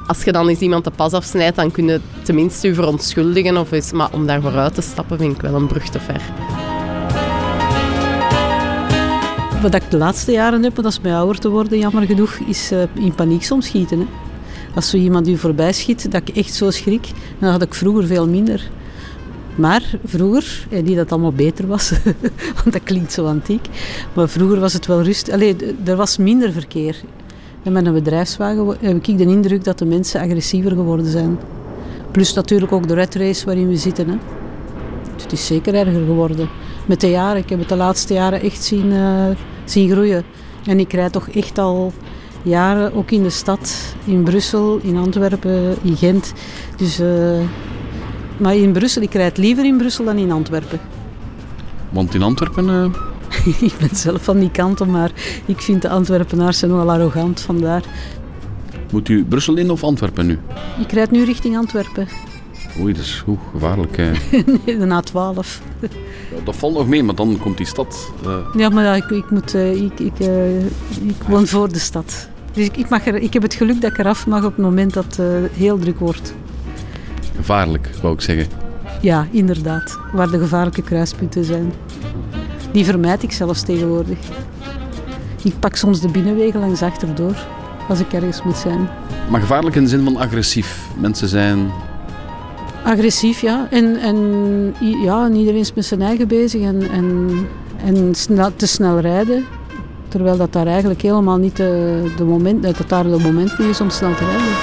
[0.07, 3.57] als je dan eens iemand de pas afsnijdt, dan kun je tenminste verontschuldigen.
[3.57, 6.21] Of eens, maar om daar vooruit te stappen vind ik wel een brug te ver.
[9.62, 12.71] Wat ik de laatste jaren heb, dat is mij ouder te worden, jammer genoeg, is
[12.71, 13.99] eh, in paniek soms schieten.
[13.99, 14.07] Hè.
[14.75, 17.09] Als zo iemand u voorbij schiet, dat ik echt zo schrik,
[17.39, 18.71] dan had ik vroeger veel minder.
[19.55, 21.93] Maar vroeger, en niet dat het allemaal beter was,
[22.63, 23.69] want dat klinkt zo antiek,
[24.13, 25.35] maar vroeger was het wel rustig.
[25.35, 27.01] Allee, er was minder verkeer.
[27.63, 31.39] En met een bedrijfswagen heb ik de indruk dat de mensen agressiever geworden zijn.
[32.11, 34.09] Plus natuurlijk ook de red race waarin we zitten.
[34.09, 34.17] Hè.
[35.23, 36.49] Het is zeker erger geworden.
[36.87, 39.27] Met de jaren, ik heb het de laatste jaren echt zien, uh,
[39.65, 40.25] zien groeien.
[40.67, 41.93] En ik rijd toch echt al
[42.43, 46.33] jaren, ook in de stad, in Brussel, in Antwerpen, in Gent.
[46.77, 47.39] Dus, uh,
[48.37, 50.81] maar in Brussel, ik rijd liever in Brussel dan in Antwerpen.
[51.91, 52.85] Want in Antwerpen uh,
[53.69, 55.11] ik ben zelf van die kanten, maar
[55.47, 57.83] ik vind de Antwerpenaars zijn wel arrogant, vandaar.
[58.93, 60.39] Moet u Brussel in of Antwerpen nu?
[60.81, 62.09] Ik rijd nu richting Antwerpen.
[62.81, 63.97] Oei, dat is oeh, gevaarlijk.
[63.97, 64.11] hè.
[64.65, 65.63] nee, de A12.
[65.81, 68.11] Ja, dat valt nog mee, maar dan komt die stad.
[68.25, 70.65] eh, Ja, maar ja, ik, ik, moet, eh, ik, ik, eh,
[71.09, 72.29] ik woon voor de stad.
[72.53, 74.65] Dus ik, ik, mag er, ik heb het geluk dat ik eraf mag op het
[74.65, 76.35] moment dat het eh, heel druk wordt.
[77.37, 78.47] gevaarlijk, wou ik zeggen.
[79.01, 79.99] Ja, inderdaad.
[80.12, 81.73] Waar de gevaarlijke kruispunten zijn.
[82.73, 84.19] Die vermijd ik zelfs tegenwoordig.
[85.43, 87.37] Ik pak soms de binnenwegen langs achterdoor
[87.88, 88.88] als ik ergens moet zijn.
[89.31, 90.88] Maar gevaarlijk in de zin van agressief.
[90.99, 91.71] Mensen zijn.
[92.85, 93.67] Agressief, ja.
[93.71, 94.17] En, en,
[95.03, 97.31] ja, en iedereen is met zijn eigen bezig en, en,
[97.85, 98.12] en
[98.57, 99.45] te snel rijden.
[100.12, 103.90] Terwijl dat daar eigenlijk helemaal niet de, moment, dat daar de moment niet is om
[103.90, 104.57] snel te rijden.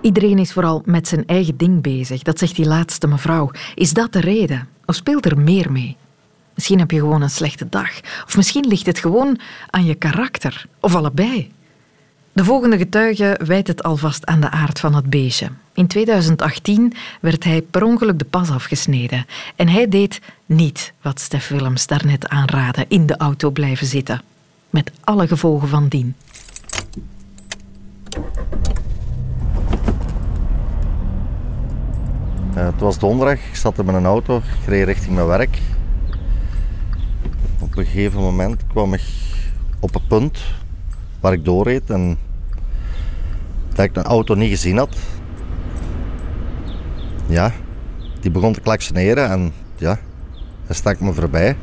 [0.00, 3.50] Iedereen is vooral met zijn eigen ding bezig, dat zegt die laatste mevrouw.
[3.74, 4.68] Is dat de reden?
[4.86, 5.96] Of speelt er meer mee?
[6.54, 7.90] Misschien heb je gewoon een slechte dag.
[8.26, 9.38] Of misschien ligt het gewoon
[9.70, 10.66] aan je karakter.
[10.80, 11.50] Of allebei.
[12.32, 15.48] De volgende getuige wijt het alvast aan de aard van het beestje.
[15.74, 19.26] In 2018 werd hij per ongeluk de pas afgesneden.
[19.56, 24.22] En hij deed niet wat Stef Willems daarnet aanraadde: in de auto blijven zitten.
[24.70, 26.14] Met alle gevolgen van dien.
[32.54, 35.58] Eh, het was donderdag, ik zat in mijn auto, ik reed richting mijn werk.
[37.58, 39.02] Op een gegeven moment kwam ik
[39.80, 40.38] op een punt
[41.20, 42.18] waar ik doorreed en
[43.74, 44.96] dat ik een auto niet gezien had.
[47.26, 47.52] Ja,
[48.20, 49.98] die begon te klaksoneren en ja,
[50.66, 51.56] hij stak me voorbij.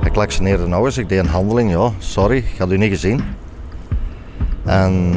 [0.00, 3.20] Hij klaksoneerde nog eens, ik deed een handeling, ja, sorry, ik had u niet gezien.
[4.64, 5.14] En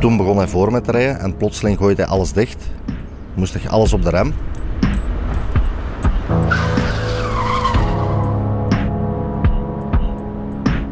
[0.00, 2.70] toen begon hij voor me te rijden en plotseling gooide hij alles dicht.
[3.34, 4.34] Moest ik alles op de rem.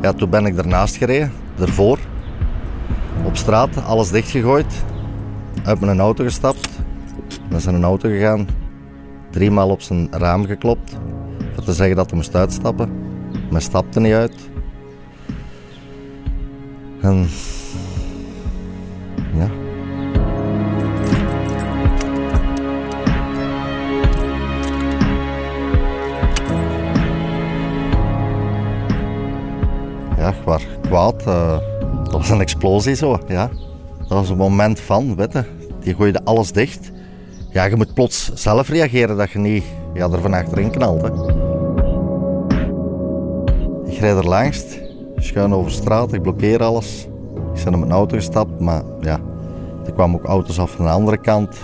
[0.02, 1.98] Ja, toen ben ik ernaast gereden, ervoor.
[3.24, 4.84] Op straat, alles dichtgegooid.
[5.64, 6.68] Uit mijn auto gestapt.
[7.48, 8.46] Naar zijn auto gegaan.
[9.30, 10.96] Driemaal op zijn raam geklopt.
[11.54, 12.90] Voor te zeggen dat hij moest uitstappen.
[13.50, 14.34] Maar stapte niet uit.
[17.00, 17.28] En
[30.38, 31.26] Ik was kwaad.
[31.26, 31.58] eh,
[32.04, 33.50] dat was een explosie zo, ja.
[33.98, 35.44] Dat was een moment van, weet.
[35.80, 36.90] Die gooide alles dicht.
[37.50, 39.64] Ja, je moet plots zelf reageren dat je niet
[39.94, 41.04] ja, er van achterin knalt.
[43.84, 44.64] Ik rijd er langs,
[45.16, 47.08] schuin over straat, ik blokkeer alles.
[47.54, 49.18] Ik ben in mijn auto gestapt, maar ja,
[49.86, 51.54] er kwamen ook auto's af van de andere kant.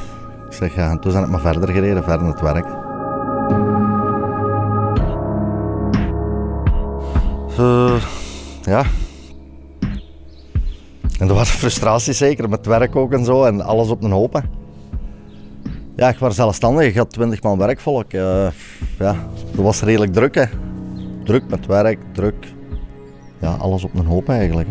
[0.46, 2.66] Ik zeg ja, en toen ben ik maar verder gereden, verder naar het werk.
[7.58, 8.25] Eh,
[8.66, 8.84] ja.
[11.18, 14.42] En er was frustratie zeker, met werk ook en zo, en alles op een hoop.
[15.96, 18.12] Ja, ik was zelfstandig, ik had 20 man werkvolk.
[18.12, 18.48] eh,
[18.98, 19.16] ja,
[19.54, 20.44] dat was redelijk druk, hè.
[21.24, 22.54] Druk met werk, druk.
[23.40, 24.68] Ja, alles op een hoop eigenlijk.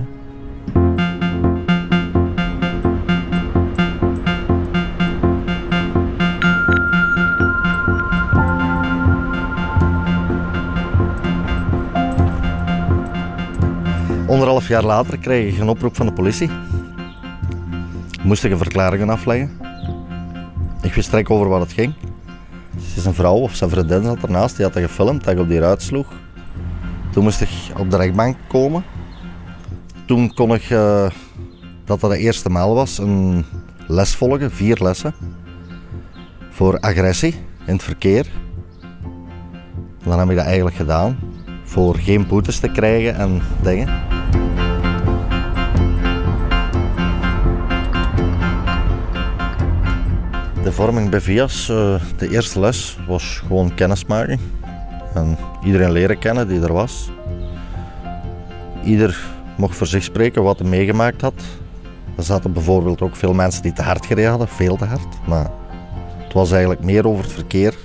[14.35, 16.49] Anderhalf jaar later kreeg ik een oproep van de politie.
[18.23, 19.51] Moest ik een verklaring afleggen.
[20.81, 21.93] Ik wist direct over wat het ging.
[22.75, 25.39] Het is een vrouw of zijn vriendin zat ernaast, die had dat gefilmd, dat ik
[25.39, 26.07] op die ruit sloeg.
[27.11, 28.83] Toen moest ik op de rechtbank komen.
[30.05, 31.09] Toen kon ik, eh,
[31.85, 33.45] dat dat de eerste maal was, een
[33.87, 35.13] les volgen, vier lessen.
[36.49, 38.27] Voor agressie in het verkeer.
[40.03, 41.17] Dan heb ik dat eigenlijk gedaan.
[41.63, 43.89] Voor geen boetes te krijgen en dingen.
[50.63, 54.39] De vorming bij VIAS, eh, de eerste les, was gewoon kennismaking.
[55.13, 57.09] En iedereen leren kennen die er was.
[58.83, 59.25] Ieder
[59.57, 61.33] mocht voor zich spreken wat hij meegemaakt had.
[62.17, 65.27] Er zaten bijvoorbeeld ook veel mensen die te hard gereden hadden, veel te hard.
[65.27, 65.49] Maar
[66.17, 67.75] het was eigenlijk meer over het verkeer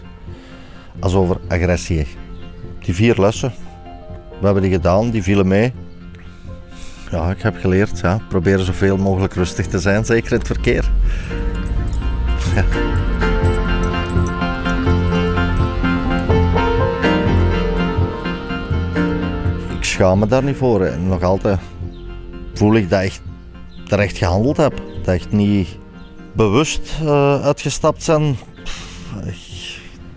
[1.00, 2.06] als over agressie.
[2.78, 3.52] Die vier lessen,
[4.38, 5.72] we hebben die gedaan, die vielen mee.
[7.10, 10.90] Ja, ik heb geleerd, ja, probeer zoveel mogelijk rustig te zijn, zeker in het verkeer.
[19.76, 20.84] Ik schaam me daar niet voor.
[20.84, 21.58] En nog altijd
[22.54, 23.20] voel ik dat ik
[23.86, 24.82] terecht gehandeld heb.
[25.02, 25.68] Dat ik niet
[26.32, 28.36] bewust uh, uitgestapt zijn,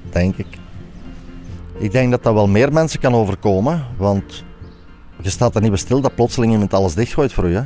[0.09, 0.47] denk ik.
[1.77, 4.43] Ik denk dat dat wel meer mensen kan overkomen, want
[5.21, 7.63] je staat er niet bij stil dat plotseling iemand alles dichtgooit voor je.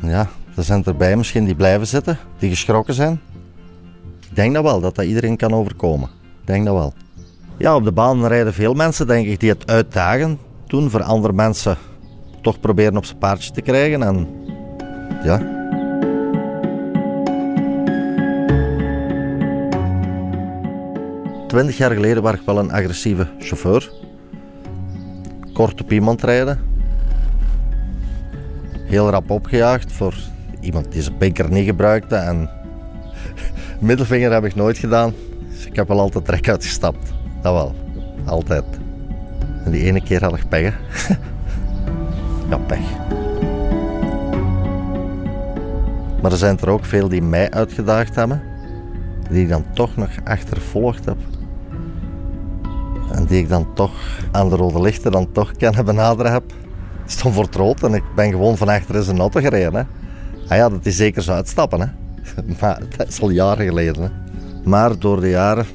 [0.00, 3.20] Ja, er zijn erbij misschien die blijven zitten, die geschrokken zijn.
[4.30, 6.08] Ik denk dat wel, dat dat iedereen kan overkomen.
[6.40, 6.92] Ik denk dat wel.
[7.56, 11.32] Ja, op de baan rijden veel mensen, denk ik, die het uitdagen doen voor andere
[11.32, 11.76] mensen.
[12.42, 14.28] Toch proberen op zijn paardje te krijgen en
[15.24, 15.58] ja,
[21.48, 23.90] Twintig jaar geleden was ik wel een agressieve chauffeur.
[25.52, 26.67] Kort op iemand rijden.
[28.88, 30.14] Heel rap opgejaagd voor
[30.60, 32.14] iemand die zijn pinker niet gebruikte.
[32.14, 32.50] En
[33.80, 35.14] middelvinger heb ik nooit gedaan.
[35.50, 37.12] Dus ik heb wel altijd trek uitgestapt.
[37.42, 37.74] Dat wel.
[38.24, 38.64] Altijd.
[39.64, 40.74] En die ene keer had ik pech.
[42.50, 42.96] ja, pech.
[46.22, 48.42] Maar er zijn er ook veel die mij uitgedaagd hebben.
[49.30, 51.16] Die ik dan toch nog achtervolgd heb.
[53.12, 53.92] En die ik dan toch
[54.32, 56.52] aan de rode lichten dan toch kunnen benaderen heb.
[57.10, 59.74] Stond voor het en ik ben gewoon van achter zijn auto gereden.
[59.74, 59.82] Hè.
[60.48, 61.80] Ah ja, dat is zeker zo uitstappen.
[61.80, 61.86] Hè.
[62.60, 64.12] Maar dat is al jaren geleden.
[64.64, 65.66] Maar door de jaren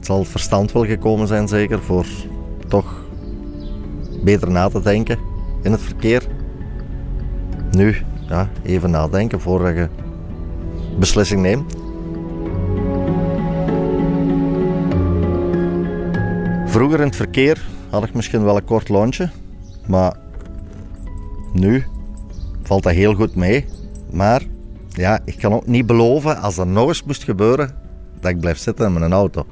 [0.00, 2.06] zal het verstand wel gekomen zijn zeker voor
[2.68, 3.04] toch
[4.24, 5.18] beter na te denken
[5.62, 6.22] in het verkeer.
[7.70, 7.96] Nu,
[8.28, 9.88] ja, even nadenken voordat je
[10.98, 11.74] beslissing neemt.
[16.66, 19.30] Vroeger in het verkeer had ik misschien wel een kort lontje,
[19.86, 20.22] maar
[21.54, 21.84] nu
[22.62, 23.64] valt dat heel goed mee.
[24.10, 24.42] Maar
[24.88, 27.74] ja, ik kan ook niet beloven als dat nog eens moest gebeuren,
[28.20, 29.46] dat ik blijf zitten in mijn auto.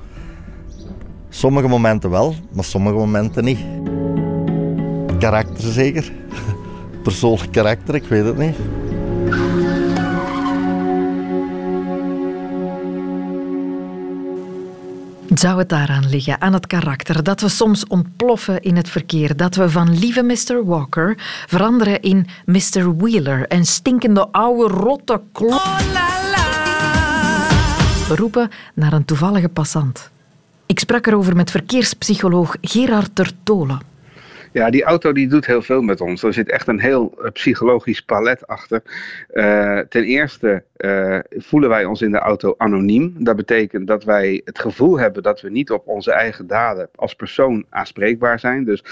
[1.28, 3.58] Sommige momenten wel, maar sommige momenten niet.
[5.18, 6.12] Karakter zeker.
[7.02, 8.56] Persoonlijk karakter, ik weet het niet.
[15.42, 19.54] Zou het daaraan liggen, aan het karakter, dat we soms ontploffen in het verkeer, dat
[19.54, 20.64] we van lieve Mr.
[20.64, 21.14] Walker
[21.46, 22.96] veranderen in Mr.
[22.96, 25.62] Wheeler, en stinkende oude rotte klop
[28.08, 30.10] roepen naar een toevallige passant.
[30.66, 33.91] Ik sprak erover met verkeerspsycholoog Gerard Tertolen.
[34.52, 36.22] Ja, die auto die doet heel veel met ons.
[36.22, 38.82] Er zit echt een heel uh, psychologisch palet achter.
[39.32, 43.14] Uh, ten eerste uh, voelen wij ons in de auto anoniem.
[43.18, 47.14] Dat betekent dat wij het gevoel hebben dat we niet op onze eigen daden als
[47.14, 48.64] persoon aanspreekbaar zijn.
[48.64, 48.84] Dus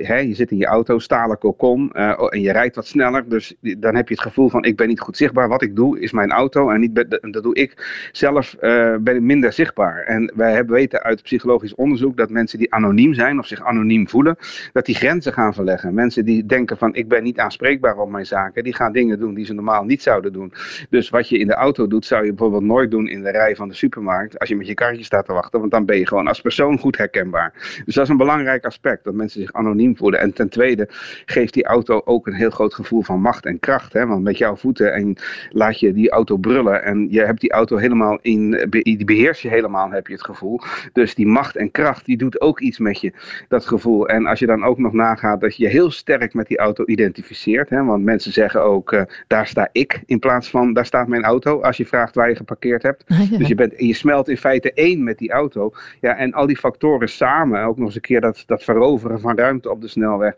[0.00, 3.28] hè, je zit in je auto, stalen kokon en je rijdt wat sneller.
[3.28, 5.48] Dus dan heb je het gevoel van ik ben niet goed zichtbaar.
[5.48, 8.56] Wat ik doe is mijn auto en niet dat doe ik zelf
[9.00, 10.02] ben ik minder zichtbaar.
[10.02, 14.05] En wij hebben weten uit psychologisch onderzoek dat mensen die anoniem zijn of zich anoniem
[14.08, 14.36] voelen,
[14.72, 15.94] dat die grenzen gaan verleggen.
[15.94, 19.34] Mensen die denken van ik ben niet aanspreekbaar op mijn zaken, die gaan dingen doen
[19.34, 20.52] die ze normaal niet zouden doen.
[20.90, 23.56] Dus wat je in de auto doet, zou je bijvoorbeeld nooit doen in de rij
[23.56, 26.06] van de supermarkt als je met je karretje staat te wachten, want dan ben je
[26.06, 27.52] gewoon als persoon goed herkenbaar.
[27.84, 30.20] Dus dat is een belangrijk aspect, dat mensen zich anoniem voelen.
[30.20, 30.88] En ten tweede
[31.24, 33.92] geeft die auto ook een heel groot gevoel van macht en kracht.
[33.92, 34.06] Hè?
[34.06, 35.16] Want met jouw voeten en
[35.50, 39.48] laat je die auto brullen en je hebt die auto helemaal in, die beheers je
[39.48, 40.60] helemaal, heb je het gevoel.
[40.92, 43.12] Dus die macht en kracht, die doet ook iets met je,
[43.48, 43.95] dat gevoel.
[44.04, 46.84] En als je dan ook nog nagaat dat je je heel sterk met die auto
[46.84, 47.70] identificeert.
[47.70, 51.24] Hè, want mensen zeggen ook, uh, daar sta ik in plaats van daar staat mijn
[51.24, 51.60] auto.
[51.60, 53.04] Als je vraagt waar je geparkeerd hebt.
[53.16, 55.72] Ah, dus je, bent, je smelt in feite één met die auto.
[56.00, 59.36] Ja, en al die factoren samen, ook nog eens een keer dat, dat veroveren van
[59.36, 60.34] ruimte op de snelweg.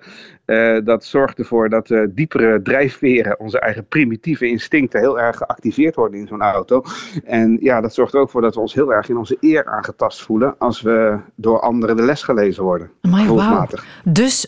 [0.47, 5.94] Uh, dat zorgt ervoor dat uh, diepere drijfveren, onze eigen primitieve instincten, heel erg geactiveerd
[5.94, 6.83] worden in zo'n auto.
[7.25, 9.66] En ja, dat zorgt er ook voor dat we ons heel erg in onze eer
[9.66, 12.90] aangetast voelen als we door anderen de les gelezen worden.
[14.05, 14.47] Dus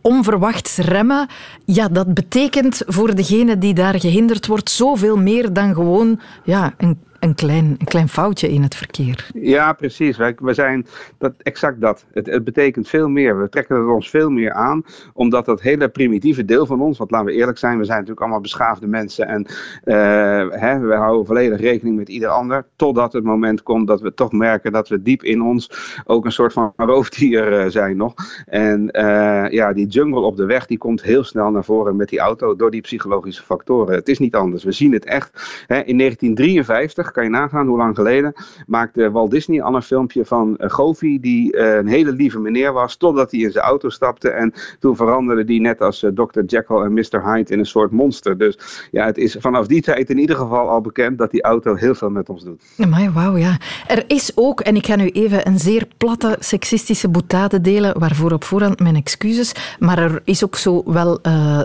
[0.00, 1.28] onverwachts remmen,
[1.64, 6.98] ja, dat betekent voor degene die daar gehinderd wordt zoveel meer dan gewoon ja, een
[7.24, 9.28] een klein, een klein foutje in het verkeer.
[9.34, 10.16] Ja, precies.
[10.16, 10.86] We zijn
[11.18, 12.04] dat, exact dat.
[12.12, 13.40] Het, het betekent veel meer.
[13.40, 17.10] We trekken het ons veel meer aan, omdat dat hele primitieve deel van ons, want
[17.10, 19.46] laten we eerlijk zijn, we zijn natuurlijk allemaal beschaafde mensen en
[19.84, 24.14] uh, hè, we houden volledig rekening met ieder ander, totdat het moment komt dat we
[24.14, 25.70] toch merken dat we diep in ons
[26.04, 28.14] ook een soort van roofdier uh, zijn nog.
[28.46, 32.08] En uh, ja, die jungle op de weg, die komt heel snel naar voren met
[32.08, 33.94] die auto door die psychologische factoren.
[33.94, 34.64] Het is niet anders.
[34.64, 35.30] We zien het echt.
[35.66, 38.32] Hè, in 1953 kan je nagaan hoe lang geleden,
[38.66, 42.72] maakte Walt Disney al een filmpje van uh, Goofy, die uh, een hele lieve meneer
[42.72, 44.28] was, totdat hij in zijn auto stapte.
[44.28, 46.40] En toen veranderde die net als uh, Dr.
[46.46, 47.24] Jekyll en Mr.
[47.24, 48.38] Hyde in een soort monster.
[48.38, 51.74] Dus ja, het is vanaf die tijd in ieder geval al bekend dat die auto
[51.74, 52.62] heel veel met ons doet.
[52.88, 53.58] Maar wauw, ja.
[53.86, 58.32] Er is ook, en ik ga nu even een zeer platte, seksistische boetade delen, waarvoor
[58.32, 61.18] op voorhand mijn excuses, maar er is ook zo wel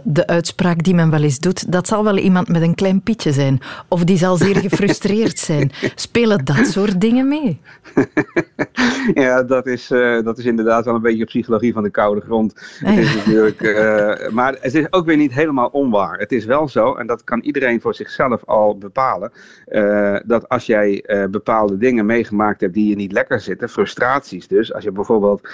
[0.04, 3.32] de uitspraak die men wel eens doet, dat zal wel iemand met een klein pietje
[3.32, 3.60] zijn.
[3.88, 5.72] Of die zal zeer gefrustreerd zijn.
[5.96, 7.60] Spelen dat soort dingen mee?
[9.26, 12.80] ja, dat is, uh, dat is inderdaad wel een beetje psychologie van de koude grond.
[12.80, 16.18] Het is natuurlijk, uh, maar het is ook weer niet helemaal onwaar.
[16.18, 19.32] Het is wel zo, en dat kan iedereen voor zichzelf al bepalen,
[19.68, 24.74] uh, dat als jij bepaalde dingen meegemaakt hebt die je niet lekker zitten, frustraties dus,
[24.74, 25.50] als je bijvoorbeeld,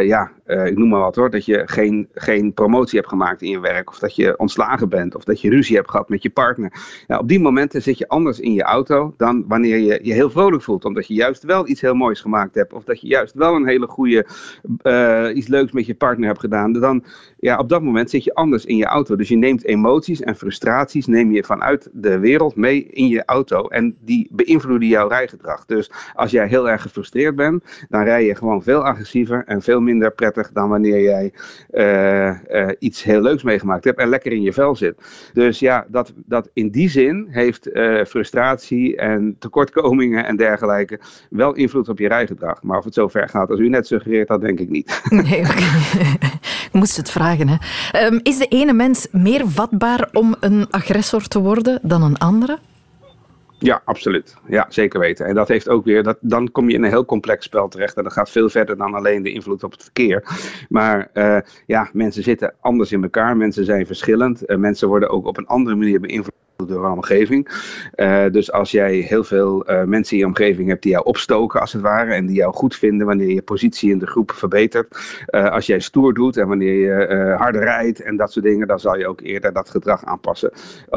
[0.00, 3.60] ja, ik noem maar wat hoor, dat je geen, geen promotie hebt gemaakt in je
[3.60, 6.72] werk, of dat je ontslagen bent, of dat je ruzie hebt gehad met je partner.
[7.06, 10.30] Ja, op die momenten zit je anders in je auto dan wanneer je je heel
[10.30, 13.34] vrolijk voelt, omdat je juist wel iets heel moois gemaakt hebt, of dat je juist
[13.34, 14.26] wel een hele goede,
[14.82, 16.72] uh, iets leuks met je partner hebt gedaan.
[16.72, 17.04] Dan,
[17.44, 19.16] ja, op dat moment zit je anders in je auto.
[19.16, 23.68] Dus je neemt emoties en frustraties, neem je vanuit de wereld mee in je auto
[23.68, 25.64] en die beïnvloeden jouw rijgedrag.
[25.64, 29.80] Dus als jij heel erg gefrustreerd bent, dan rij je gewoon veel agressiever en veel
[29.80, 31.32] minder prettig dan wanneer jij
[31.70, 34.94] uh, uh, iets heel leuks meegemaakt hebt en lekker in je vel zit.
[35.32, 37.68] Dus ja, dat, dat in die zin heeft
[38.06, 42.62] frustratie en tekortkomingen en dergelijke wel invloed op je rijgedrag.
[42.62, 45.02] Maar of het zo ver gaat als u net suggereert, dat denk ik niet.
[45.08, 45.40] Nee,
[46.68, 47.33] ik moest het vragen.
[47.38, 48.06] Hè.
[48.06, 52.58] Um, is de ene mens meer vatbaar om een agressor te worden dan een andere?
[53.58, 54.36] Ja, absoluut.
[54.46, 55.26] Ja, zeker weten.
[55.26, 57.96] En dat heeft ook weer, dat, dan kom je in een heel complex spel terecht.
[57.96, 60.24] En dat gaat veel verder dan alleen de invloed op het verkeer.
[60.68, 63.36] Maar uh, ja, mensen zitten anders in elkaar.
[63.36, 64.50] Mensen zijn verschillend.
[64.50, 67.48] Uh, mensen worden ook op een andere manier beïnvloed door een omgeving.
[67.96, 71.60] Uh, dus als jij heel veel uh, mensen in je omgeving hebt die jou opstoken,
[71.60, 75.22] als het ware, en die jou goed vinden wanneer je positie in de groep verbetert.
[75.30, 78.80] Uh, als jij stoer doet en wanneer je harder rijdt en dat soort dingen, dan
[78.80, 80.52] zal je ook eerder dat gedrag aanpassen.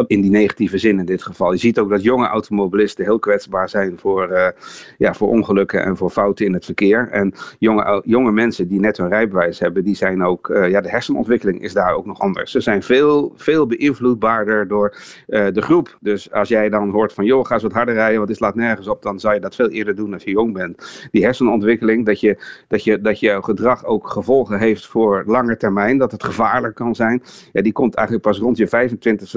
[0.07, 1.51] In die negatieve zin in dit geval.
[1.51, 4.53] Je ziet ook dat jonge automobilisten heel kwetsbaar zijn voor,
[4.97, 7.09] ja, voor ongelukken en voor fouten in het verkeer.
[7.11, 11.61] En jonge, jonge mensen die net hun rijbewijs hebben, die zijn ook, ja, de hersenontwikkeling
[11.61, 12.51] is daar ook nog anders.
[12.51, 15.97] Ze zijn veel, veel beïnvloedbaarder door de groep.
[16.01, 18.55] Dus als jij dan hoort van, joh, ga eens wat harder rijden, want dit slaat
[18.55, 21.07] nergens op, dan zou je dat veel eerder doen als je jong bent.
[21.11, 25.97] Die hersenontwikkeling, dat je, dat je, dat je gedrag ook gevolgen heeft voor lange termijn,
[25.97, 28.67] dat het gevaarlijk kan zijn, ja, die komt eigenlijk pas rond je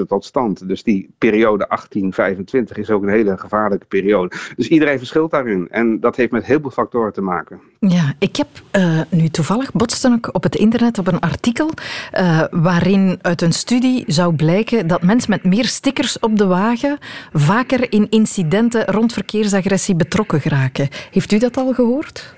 [0.01, 0.67] 25e tot stand.
[0.67, 1.67] Dus die periode
[2.73, 4.35] 18-25 is ook een hele gevaarlijke periode.
[4.55, 5.67] Dus iedereen verschilt daarin.
[5.69, 7.70] En dat heeft met heel veel factoren te maken.
[7.87, 11.69] Ja, ik heb uh, nu toevallig botste ik op het internet op een artikel
[12.19, 16.97] uh, waarin uit een studie zou blijken dat mensen met meer stickers op de wagen
[17.33, 20.89] vaker in incidenten rond verkeersagressie betrokken geraken.
[21.11, 22.35] Heeft u dat al gehoord?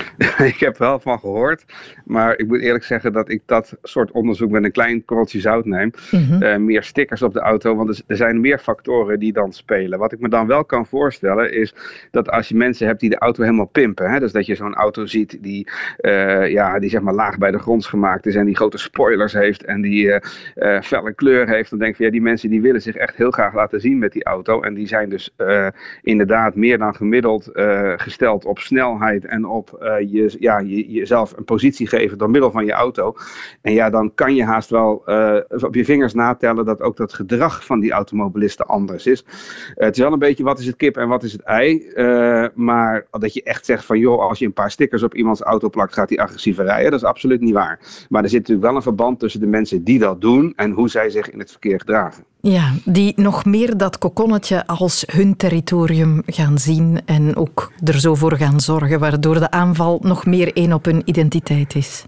[0.52, 1.64] ik heb wel van gehoord.
[2.04, 5.64] Maar ik moet eerlijk zeggen dat ik dat soort onderzoek met een klein korreltje zout
[5.64, 5.90] neem.
[6.10, 6.42] Mm -hmm.
[6.42, 9.98] uh, meer stickers op de auto, want er zijn meer factoren die dan spelen.
[9.98, 11.74] Wat ik me dan wel kan voorstellen is
[12.10, 14.10] dat als je mensen hebt die de auto helemaal pimpen.
[14.10, 15.68] Hè, dus dat je zo'n auto ziet die,
[16.00, 19.32] uh, ja, die zeg maar laag bij de grond gemaakt is en die grote spoilers
[19.32, 20.20] heeft en die
[20.54, 21.70] uh, felle kleur heeft.
[21.70, 24.12] Dan denk van ja, die mensen die willen zich echt heel graag laten zien met
[24.12, 24.60] die auto.
[24.62, 25.34] En die zijn dus
[26.02, 27.50] inderdaad meer dan gemiddeld
[27.96, 32.50] gesteld op snelheid en op uh, je, ja, je, jezelf een positie geven door middel
[32.50, 33.14] van je auto.
[33.60, 37.12] En ja, dan kan je haast wel uh, op je vingers natellen dat ook dat
[37.12, 39.22] gedrag van die automobilisten anders is.
[39.22, 41.90] Uh, het is wel een beetje wat is het kip en wat is het ei.
[42.54, 45.68] maar dat je echt zegt van joh, als je een paar stickers op iemands auto
[45.68, 46.90] plakt, gaat die agressiever rijden.
[46.90, 47.78] Dat is absoluut niet waar.
[48.08, 50.88] Maar er zit natuurlijk wel een verband tussen de mensen die dat doen en hoe
[50.88, 52.24] zij zich in het verkeer gedragen.
[52.40, 58.14] Ja, die nog meer dat kokonnetje als hun territorium gaan zien en ook er zo
[58.14, 59.50] voor gaan zorgen, waardoor de
[60.02, 62.06] nog meer één op hun identiteit is.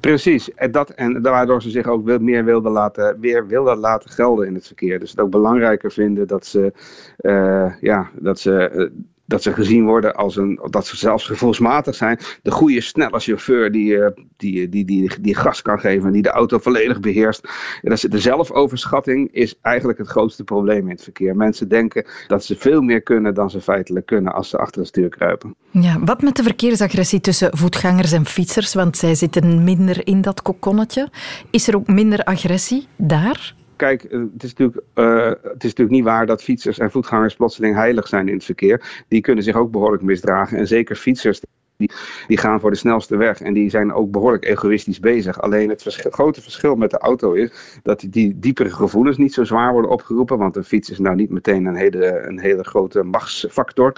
[0.00, 4.46] Precies, en, dat, en waardoor ze zich ook meer wilden laten, weer wilden laten gelden
[4.46, 4.98] in het verkeer.
[4.98, 6.72] Dus het ook belangrijker vinden dat ze,
[7.20, 8.88] uh, ja, dat ze uh,
[9.26, 12.18] dat ze gezien worden als een, dat ze zelfs gevoelsmatig zijn.
[12.42, 13.98] De goede, snelle chauffeur die,
[14.36, 17.48] die, die, die, die gas kan geven en die de auto volledig beheerst.
[17.82, 21.36] De zelfoverschatting is eigenlijk het grootste probleem in het verkeer.
[21.36, 24.88] Mensen denken dat ze veel meer kunnen dan ze feitelijk kunnen als ze achter het
[24.88, 25.54] stuur kruipen.
[25.70, 28.74] Ja, wat met de verkeersagressie tussen voetgangers en fietsers?
[28.74, 31.08] Want zij zitten minder in dat kokonnetje.
[31.50, 33.54] Is er ook minder agressie daar?
[33.76, 37.74] Kijk, het is, natuurlijk, uh, het is natuurlijk niet waar dat fietsers en voetgangers plotseling
[37.74, 39.04] heilig zijn in het verkeer.
[39.08, 40.58] Die kunnen zich ook behoorlijk misdragen.
[40.58, 41.40] En zeker fietsers
[41.76, 45.40] die, gaan voor de snelste weg en die zijn ook behoorlijk egoïstisch bezig.
[45.40, 49.44] Alleen het grote verschil met de auto is dat die, die diepere gevoelens niet zo
[49.44, 53.02] zwaar worden opgeroepen, want een fiets is nou niet meteen een hele, een hele grote
[53.02, 53.92] machtsfactor.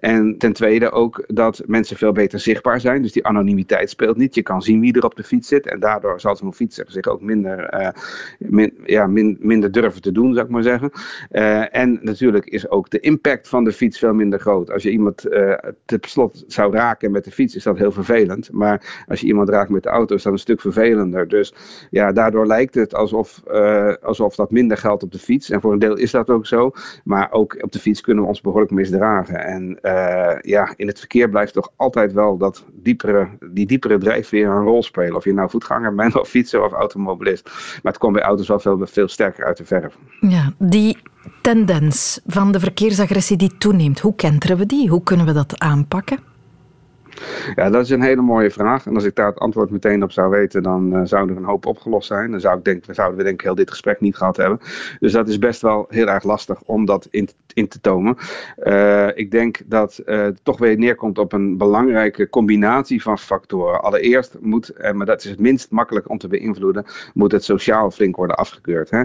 [0.00, 4.34] En ten tweede ook dat mensen veel beter zichtbaar zijn, dus die anonimiteit speelt niet.
[4.34, 7.06] Je kan zien wie er op de fiets zit en daardoor zal zo'n fietser zich
[7.06, 7.88] ook minder, eh,
[8.84, 10.90] ja, min, minder durven te doen, zou ik maar zeggen.
[11.32, 14.70] Uh, en natuurlijk is ook de impact van de fiets veel minder groot.
[14.70, 15.52] Als je iemand uh,
[15.84, 18.52] te slot zou raken met de fiets, is dat heel vervelend.
[18.52, 21.28] Maar als je iemand raakt met de auto, is dat een stuk vervelender.
[21.28, 21.54] Dus
[21.90, 25.50] ja, daardoor lijkt het alsof, uh, alsof dat minder geldt op de fiets.
[25.50, 26.70] En voor een deel is dat ook zo.
[27.04, 29.44] Maar ook op de fiets kunnen we ons behoorlijk misdragen.
[29.44, 29.78] En
[30.40, 34.82] ja, in het verkeer blijft toch altijd wel dat diepere, die diepere drijfveer een rol
[34.82, 35.16] spelen.
[35.16, 37.44] Of je nou voetganger bent, of fietser of automobilist.
[37.82, 39.98] Maar het komt bij auto's wel veel, veel sterker uit de verf.
[40.20, 40.96] Ja, die
[41.40, 44.88] tendens van de verkeersagressie die toeneemt, hoe kenteren we die?
[44.88, 46.18] Hoe kunnen we dat aanpakken?
[47.54, 48.86] Ja, dat is een hele mooie vraag.
[48.86, 51.66] En als ik daar het antwoord meteen op zou weten, dan uh, er een hoop
[51.66, 52.30] opgelost zijn.
[52.30, 54.60] Dan zou ik denk, zouden we denk ik heel dit gesprek niet gehad hebben.
[55.00, 58.16] Dus dat is best wel heel erg lastig om dat in, in te tomen.
[58.64, 63.82] Uh, ik denk dat het toch weer neerkomt op een belangrijke combinatie van factoren.
[63.82, 66.84] Allereerst moet, maar dat is het minst makkelijk om te beïnvloeden,
[67.14, 68.90] moet het sociaal flink worden afgekeurd.
[68.90, 69.02] Hè?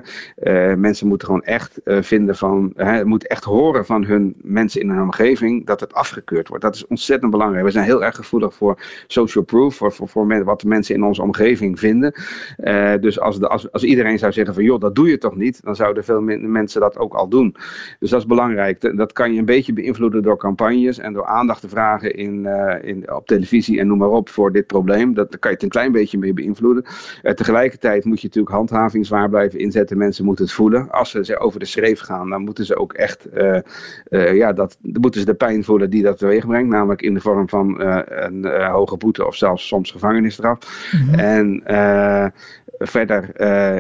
[0.75, 5.01] mensen moeten gewoon echt vinden van, het moet echt horen van hun mensen in hun
[5.01, 6.63] omgeving dat het afgekeurd wordt.
[6.63, 7.65] Dat is ontzettend belangrijk.
[7.65, 11.21] We zijn heel erg gevoelig voor social proof, voor, voor, wat de mensen in onze
[11.21, 12.13] omgeving vinden.
[12.57, 15.35] Uh, dus als, de, als, als iedereen zou zeggen van joh, dat doe je toch
[15.35, 17.55] niet, dan zouden veel mensen dat ook al doen.
[17.99, 18.97] Dus dat is belangrijk.
[18.97, 22.75] Dat kan je een beetje beïnvloeden door campagnes en door aandacht te vragen in, uh,
[22.81, 25.13] in, op televisie en noem maar op voor dit probleem.
[25.13, 26.85] Dat, daar kan je het een klein beetje mee beïnvloeden.
[27.23, 29.97] Uh, tegelijkertijd moet je natuurlijk handhaving zwaar blijven inzetten.
[29.97, 30.89] Mensen moeten het voelen.
[30.89, 33.27] Als ze over de schreef gaan, dan moeten ze ook echt
[34.09, 36.69] ja, dat, moeten ze de pijn voelen die dat teweeg brengt.
[36.69, 40.89] Namelijk in de vorm van een uh, hoge boete of zelfs soms gevangenisstraf.
[40.91, 41.19] Mm -hmm.
[41.19, 42.25] En uh,
[42.79, 43.31] verder,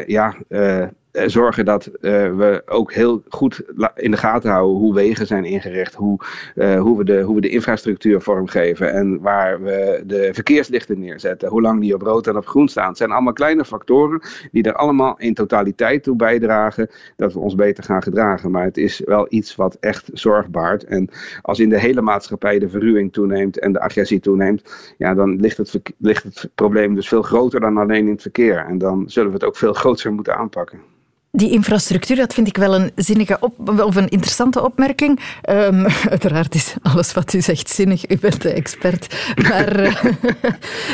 [0.09, 1.91] ja, eh, zorgen dat uh,
[2.35, 3.61] we ook heel goed
[3.95, 6.19] in de gaten houden hoe wegen zijn ingericht, hoe,
[6.55, 11.49] uh, hoe, we, de, hoe we de infrastructuur vormgeven en waar we de verkeerslichten neerzetten,
[11.49, 12.87] hoe lang die op rood en op groen staan.
[12.87, 17.55] Het zijn allemaal kleine factoren die er allemaal in totaliteit toe bijdragen dat we ons
[17.55, 18.51] beter gaan gedragen.
[18.51, 20.83] Maar het is wel iets wat echt zorg baart.
[20.83, 21.09] En
[21.41, 25.57] als in de hele maatschappij de verruwing toeneemt en de agressie toeneemt, ja, dan ligt
[25.57, 28.57] het, ligt het probleem dus veel groter dan alleen in het verkeer.
[28.57, 30.97] En dan zullen we het ook veel groter moeten aanpakken.
[31.31, 35.19] Die infrastructuur, dat vind ik wel een zinnige op, of een interessante opmerking.
[35.49, 38.09] Um, uiteraard is alles wat u zegt zinnig.
[38.09, 39.15] U bent de expert.
[39.35, 39.89] Maar um,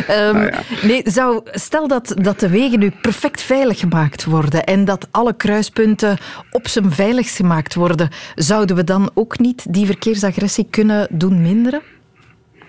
[0.08, 0.62] ah, ja.
[0.82, 5.36] nee, zou, stel dat, dat de wegen nu perfect veilig gemaakt worden en dat alle
[5.36, 6.18] kruispunten
[6.52, 11.82] op zijn veiligst gemaakt worden, zouden we dan ook niet die verkeersagressie kunnen doen minderen?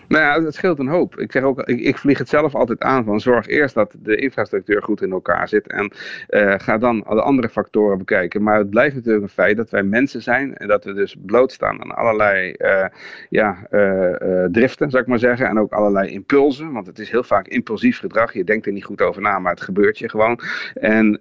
[0.08, 1.18] Nou ja, het scheelt een hoop.
[1.18, 4.16] Ik zeg ook, ik, ik, vlieg het zelf altijd aan van zorg eerst dat de
[4.16, 5.92] infrastructuur goed in elkaar zit en
[6.28, 8.42] uh, ga dan de andere factoren bekijken.
[8.42, 11.82] Maar het blijft natuurlijk een feit dat wij mensen zijn en dat we dus blootstaan
[11.82, 12.84] aan allerlei uh,
[13.30, 17.24] ja, uh, driften, zou ik maar zeggen, en ook allerlei impulsen, want het is heel
[17.24, 18.32] vaak impulsief gedrag.
[18.32, 20.40] Je denkt er niet goed over na, maar het gebeurt je gewoon.
[20.74, 21.18] En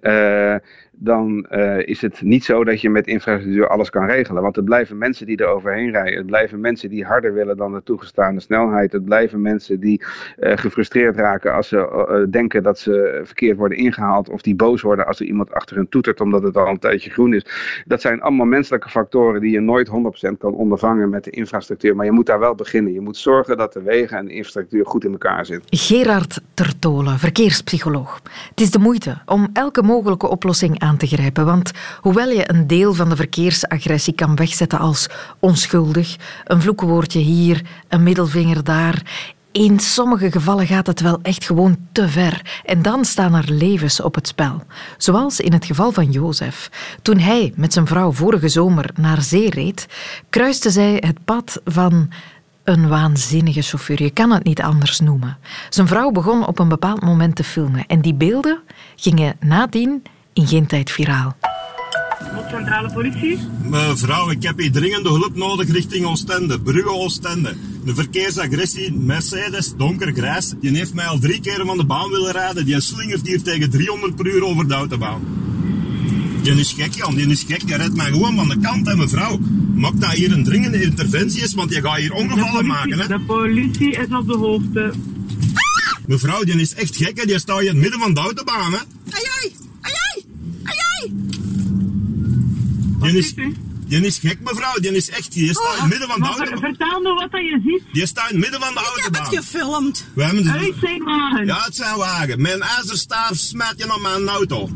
[0.98, 4.42] dan uh, is het niet zo dat je met infrastructuur alles kan regelen.
[4.42, 6.16] Want er blijven mensen die er overheen rijden.
[6.16, 8.92] Het blijven mensen die harder willen dan de toegestaande snelheid.
[8.92, 10.02] Het blijven mensen die
[10.38, 14.28] uh, gefrustreerd raken als ze uh, denken dat ze verkeerd worden ingehaald.
[14.28, 17.10] Of die boos worden als er iemand achter hun toetert omdat het al een tijdje
[17.10, 17.46] groen is.
[17.86, 19.92] Dat zijn allemaal menselijke factoren die je nooit 100%
[20.38, 21.96] kan ondervangen met de infrastructuur.
[21.96, 22.92] Maar je moet daar wel beginnen.
[22.92, 25.78] Je moet zorgen dat de wegen en de infrastructuur goed in elkaar zitten.
[25.78, 28.20] Gerard Tertolen, verkeerspsycholoog.
[28.50, 31.44] Het is de moeite om elke mogelijke oplossing aan te grijpen.
[31.44, 31.70] Want
[32.00, 35.08] hoewel je een deel van de verkeersagressie kan wegzetten als
[35.38, 39.02] onschuldig, een vloekenwoordje hier, een middelvinger daar,
[39.56, 42.60] in sommige gevallen gaat het wel echt gewoon te ver.
[42.64, 44.62] En dan staan er levens op het spel.
[44.98, 46.70] Zoals in het geval van Jozef.
[47.02, 49.86] Toen hij met zijn vrouw vorige zomer naar zee reed,
[50.30, 52.10] kruiste zij het pad van
[52.64, 54.02] een waanzinnige chauffeur.
[54.02, 55.38] Je kan het niet anders noemen.
[55.68, 57.86] Zijn vrouw begon op een bepaald moment te filmen.
[57.86, 58.60] En die beelden
[58.96, 60.02] gingen nadien
[60.36, 61.36] in geen tijd viraal.
[62.50, 63.38] Centrale politie?
[63.62, 67.56] Mevrouw, ik heb hier dringende hulp nodig richting Oostende, Brugge Oostende.
[67.84, 72.64] De verkeersagressie, Mercedes, donkergrijs, die heeft mij al drie keer van de baan willen rijden.
[72.64, 75.20] Die slingert hier tegen 300 per uur over de autobaan.
[76.42, 77.66] Die is gek, Jan, die is gek.
[77.66, 79.38] Die rijdt mij gewoon van de kant, hè, mevrouw.
[79.74, 83.06] Maak dat hier een dringende interventie is, want je gaat hier ongevallen maken, hè.
[83.06, 84.92] De politie is op de hoogte.
[86.06, 87.26] Mevrouw, die is echt gek, hè.
[87.26, 88.78] Die staat hier in het midden van de autobaan, hè.
[89.10, 89.52] Ai, ai.
[93.02, 93.34] Die is,
[93.88, 94.72] Die is gek, mevrouw.
[94.80, 95.32] Die is echt...
[95.32, 96.74] Die staat in het midden van de Maar ver- autobaan.
[96.74, 97.82] vertel me wat dat je ziet.
[97.92, 99.22] Die staat in het midden van de autobaan.
[99.22, 100.06] heb het gefilmd.
[100.14, 101.46] We hebben Uitzendwagen.
[101.46, 102.40] Ja, het zijn wagen.
[102.42, 104.68] Mijn ijzerstaaf smijt je op mijn auto.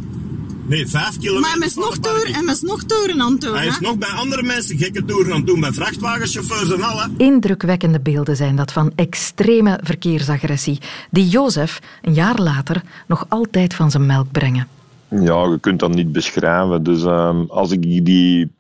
[0.66, 1.41] Nee, vijf kilometer.
[1.41, 3.80] Maar hij is nog toeren, en is nog toeren aan het doen, Hij is hè?
[3.80, 5.61] nog bij andere mensen gekke toeren aan het doen.
[5.61, 7.01] Bij vrachtwagenchauffeurs en al.
[7.01, 7.07] hè.
[7.16, 10.78] Indrukwekkende beelden zijn dat van extreme verkeersagressie,
[11.11, 14.68] die Jozef een jaar later nog altijd van zijn melk brengen.
[15.11, 16.83] Ja, je kunt dat niet beschrijven.
[16.83, 18.53] Dus ehm, als ik die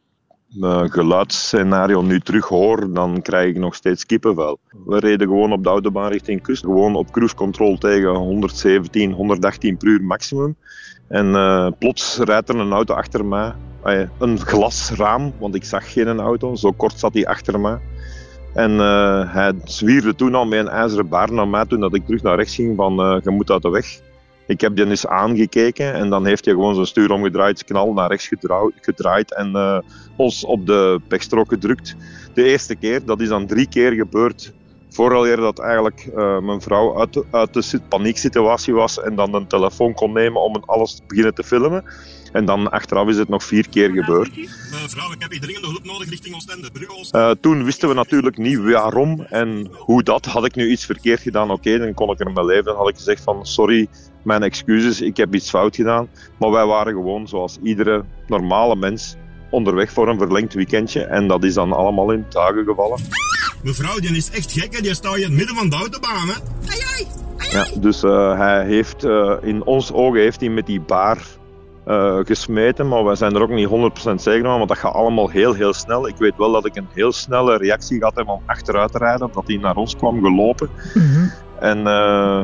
[0.60, 4.58] eh, geluidsscenario nu terug hoor, dan krijg ik nog steeds kippenvel.
[4.86, 9.76] We reden gewoon op de autobaan richting kust, gewoon op cruise control tegen 117, 118
[9.76, 10.56] per uur maximum.
[11.08, 13.52] En eh, plots rijdt er een auto achter mij.
[13.82, 16.54] Eh, een glasraam, want ik zag geen auto.
[16.54, 17.78] Zo kort zat hij achter mij.
[18.54, 22.04] En eh, hij zwierde toen al met een ijzeren baar naar mij toen dat ik
[22.06, 24.00] terug naar rechts ging van je moet uit de weg.
[24.50, 28.08] Ik heb die eens aangekeken en dan heeft hij gewoon zijn stuur omgedraaid, knal naar
[28.08, 29.78] rechts gedraaid, gedraaid en eh,
[30.16, 31.96] ons op de pechstrook gedrukt.
[32.34, 34.52] De eerste keer, dat is dan drie keer gebeurd
[34.92, 39.34] vooraleer dat eigenlijk eh, mijn vrouw uit, de- uit de sit- panieksituatie was en dan
[39.34, 41.84] een telefoon kon nemen om alles te beginnen te filmen.
[42.32, 44.36] En dan achteraf is het nog vier keer gebeurd.
[44.36, 46.68] Mevrouw, ik heb hier dringende hulp nodig richting Oostende.
[46.98, 47.26] Oostende.
[47.26, 50.24] Eh, toen wisten we natuurlijk niet waarom en hoe dat.
[50.26, 52.64] Had ik nu iets verkeerd gedaan, oké, dan kon ik ermee leven.
[52.64, 53.88] Dan had ik gezegd van, sorry,
[54.22, 56.08] mijn excuses, ik heb iets fout gedaan.
[56.38, 59.16] Maar wij waren gewoon, zoals iedere normale mens,
[59.50, 61.04] onderweg voor een verlengd weekendje.
[61.04, 62.98] En dat is dan allemaal in tuigen gevallen.
[63.62, 64.76] Mevrouw, die is echt gek.
[64.76, 64.82] Hè.
[64.82, 66.28] Die staat hier in het midden van de autobaan.
[66.28, 66.34] Hè.
[67.50, 71.18] Ja, dus eh, hij heeft, eh, in ons ogen heeft hij met die baar
[71.84, 75.28] eh, gesmeten, maar wij zijn er ook niet 100% zeker van, want dat gaat allemaal
[75.28, 76.08] heel, heel snel.
[76.08, 79.26] Ik weet wel dat ik een heel snelle reactie gehad heb om achteruit te rijden,
[79.26, 80.70] omdat hij naar ons kwam gelopen.
[81.60, 82.40] En eh,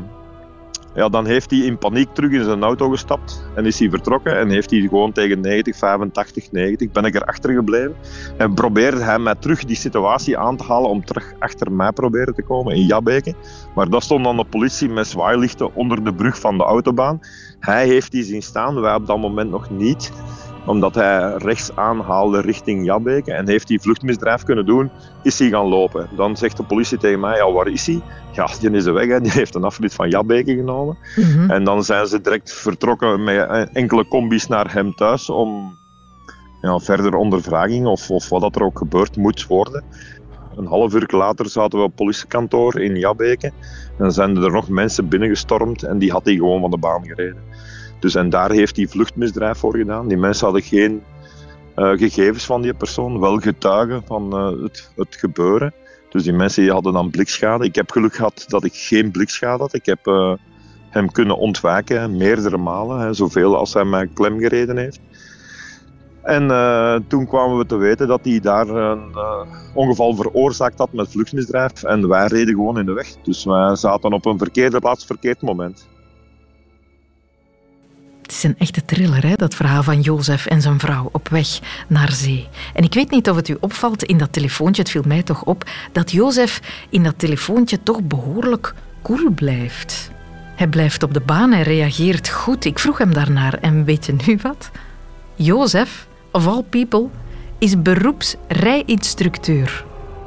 [0.97, 4.39] ja, dan heeft hij in paniek terug in zijn auto gestapt en is hij vertrokken
[4.39, 7.95] en heeft hij gewoon tegen 90, 85, 90 ben ik erachter gebleven.
[8.37, 12.35] En probeerde hij mij terug die situatie aan te halen om terug achter mij proberen
[12.35, 13.35] te komen in Jabbeke.
[13.75, 17.21] Maar dat stond dan de politie met zwaailichten onder de brug van de autobaan.
[17.61, 20.13] Hij heeft die zien staan, wij op dat moment nog niet
[20.67, 24.91] omdat hij rechts aanhaalde richting Jabbeke en heeft die vluchtmisdrijf kunnen doen,
[25.23, 26.09] is hij gaan lopen.
[26.17, 28.01] Dan zegt de politie tegen mij, ja, waar is hij?
[28.33, 29.21] Ja, die is de weg, hè.
[29.21, 30.99] die heeft een afrit van Jabbeke genomen.
[31.49, 35.77] En dan zijn ze direct vertrokken met eh, enkele combis naar hem thuis om
[36.61, 39.85] ja, verder ondervraging of, of wat dat er ook gebeurd moet worden.
[40.57, 43.53] Een half uur later zaten we op het politiekantoor in Jabbeke en
[43.99, 47.43] dan zijn er nog mensen binnengestormd en die had hij gewoon van de baan gereden.
[47.99, 50.09] Dus en daar heeft hij vluchtmisdrijf voor gedaan.
[50.09, 51.03] Die mensen hadden geen
[51.77, 55.75] eh, gegevens van die persoon, wel getuigen van eh, het, het gebeuren.
[56.11, 57.65] Dus die mensen die hadden dan blikschade.
[57.65, 59.75] Ik heb geluk gehad dat ik geen blikschade had.
[59.75, 60.33] Ik heb eh,
[60.91, 65.01] hem kunnen ontwijken, meerdere malen, hè, zoveel als hij mij klem gereden heeft.
[66.23, 66.49] En
[67.09, 69.17] toen kwamen we te weten dat hij daar een
[69.75, 71.83] ongeval veroorzaakt had met vluchtmisdrijf.
[71.83, 73.07] En wij reden gewoon in de weg.
[73.23, 75.89] Dus wij zaten op een verkeerde plaats, verkeerd moment.
[78.27, 81.61] Het is een echte thriller, hè, dat verhaal van Jozef en zijn vrouw op weg
[81.87, 82.49] naar zee.
[82.75, 85.45] En ik weet niet of het u opvalt in dat telefoontje, het viel mij toch
[85.45, 86.61] op, dat Jozef
[86.91, 90.11] in dat telefoontje toch behoorlijk koel blijft.
[90.57, 92.65] Hij blijft op de baan en reageert goed.
[92.65, 94.71] Ik vroeg hem daarnaar en weet je nu wat?
[95.35, 97.09] Jozef, of all people,
[97.59, 99.85] is beroepsrijinstructeur.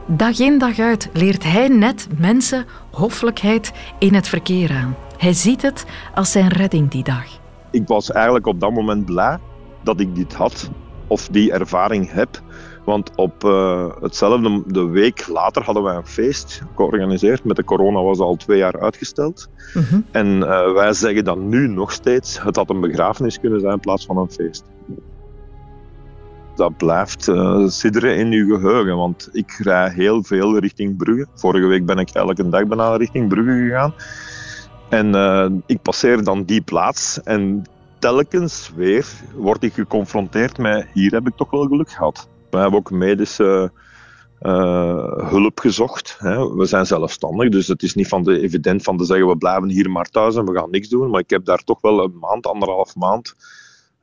[0.08, 4.95] Dag in dag uit leert hij net mensen hoffelijkheid in het verkeer aan.
[5.18, 7.39] Hij ziet het als zijn redding die dag.
[7.72, 9.38] Ik was eigenlijk op dat moment blij
[9.84, 10.70] dat ik dit had,
[11.07, 12.41] of die ervaring heb.
[12.86, 17.43] Want op eh, hetzelfde de week later hadden wij een feest georganiseerd.
[17.43, 19.49] Met de corona was al twee jaar uitgesteld.
[20.11, 23.80] En eh, wij zeggen dan nu nog steeds, het had een begrafenis kunnen zijn in
[23.80, 24.63] plaats van een feest.
[26.55, 31.28] Dat blijft eh sidderen in uw geheugen, want ik rij heel veel richting Brugge.
[31.36, 33.93] Vorige week ben ik elke dag bijna richting Brugge gegaan.
[34.90, 37.66] En eh, ik passeer dan die plaats en
[38.00, 42.28] telkens weer word ik geconfronteerd met hier heb ik toch wel geluk gehad.
[42.50, 43.72] We hebben ook medische
[44.40, 46.16] eh, hulp gezocht.
[46.20, 46.56] Hè.
[46.56, 49.70] We zijn zelfstandig, dus het is niet van de evident van te zeggen we blijven
[49.70, 51.10] hier maar thuis en we gaan niks doen.
[51.10, 53.36] Maar ik heb daar toch wel een maand, anderhalf maand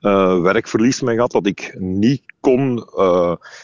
[0.01, 2.89] eh, werkverlies mee gehad dat ik niet kon,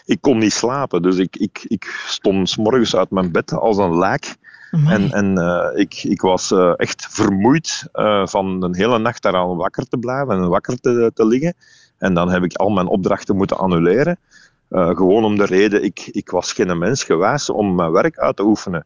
[0.04, 1.02] ik kon niet slapen.
[1.02, 4.36] Dus ik, ik, ik stond 's morgens uit mijn bed als een lijk.
[4.72, 9.56] En, en eh, ik, ik was eh, echt vermoeid eh, van een hele nacht daaraan
[9.56, 11.54] wakker te blijven en wakker te, te liggen.
[11.98, 14.18] En dan heb ik al mijn opdrachten moeten annuleren.
[14.70, 18.44] Gewoon om de reden, ik, ik was geen mens geweest om mijn werk uit te
[18.44, 18.84] oefenen.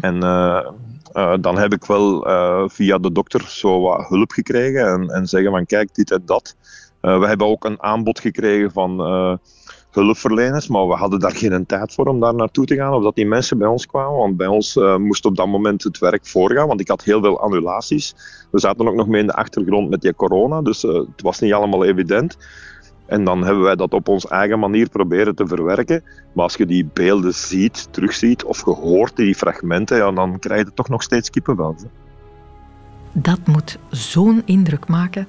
[0.00, 0.66] En eh,
[1.12, 2.22] eh, dan heb ik wel
[2.68, 6.56] via de dokter zo wat hulp gekregen en, en zeggen van kijk, dit en dat.
[7.00, 8.96] We hebben ook een aanbod gekregen van
[9.90, 13.14] hulpverleners, maar we hadden daar geen tijd voor om daar naartoe te gaan of dat
[13.14, 16.26] die mensen bij ons kwamen, want bij ons eh, moest op dat moment het werk
[16.26, 18.14] voorgaan, want ik had heel veel annulaties.
[18.50, 21.40] We zaten ook nog mee in de achtergrond met die corona, dus eh, het was
[21.40, 22.36] niet allemaal evident.
[23.06, 26.02] En dan hebben wij dat op onze eigen manier proberen te verwerken.
[26.32, 30.64] Maar als je die beelden ziet, terugziet of je hoort die fragmenten, ja, dan krijg
[30.64, 31.76] je toch nog steeds kippenvel.
[33.12, 35.26] Dat moet zo'n indruk maken.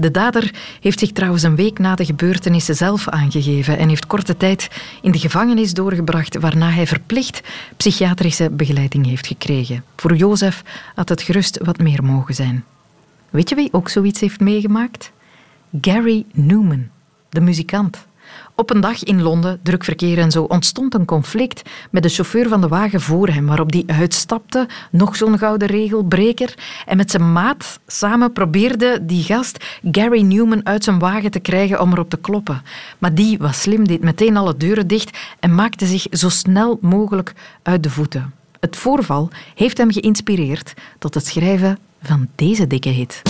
[0.00, 4.36] De dader heeft zich trouwens een week na de gebeurtenissen zelf aangegeven en heeft korte
[4.36, 4.68] tijd
[5.02, 7.40] in de gevangenis doorgebracht, waarna hij verplicht
[7.76, 9.84] psychiatrische begeleiding heeft gekregen.
[9.96, 10.62] Voor Jozef
[10.94, 12.64] had het gerust wat meer mogen zijn.
[13.30, 15.12] Weet je wie ook zoiets heeft meegemaakt?
[15.80, 16.88] Gary Newman,
[17.28, 18.06] de muzikant.
[18.54, 22.48] Op een dag in Londen, druk verkeer en zo, ontstond een conflict met de chauffeur
[22.48, 26.54] van de wagen voor hem, waarop die uitstapte, nog zo'n gouden regelbreker.
[26.86, 31.80] En met zijn maat samen probeerde die gast Gary Newman uit zijn wagen te krijgen
[31.80, 32.62] om erop te kloppen.
[32.98, 37.32] Maar die was slim, deed meteen alle deuren dicht en maakte zich zo snel mogelijk
[37.62, 38.32] uit de voeten.
[38.60, 43.22] Het voorval heeft hem geïnspireerd tot het schrijven van deze dikke hit.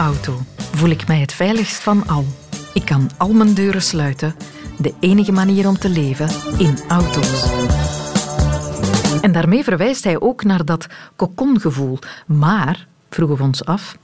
[0.00, 2.24] Auto voel ik mij het veiligst van al.
[2.74, 4.34] Ik kan al mijn deuren sluiten.
[4.78, 6.28] De enige manier om te leven
[6.58, 7.50] in auto's.
[9.22, 10.86] En daarmee verwijst hij ook naar dat
[11.16, 11.98] kokongevoel.
[12.26, 13.96] Maar, vroegen we ons af,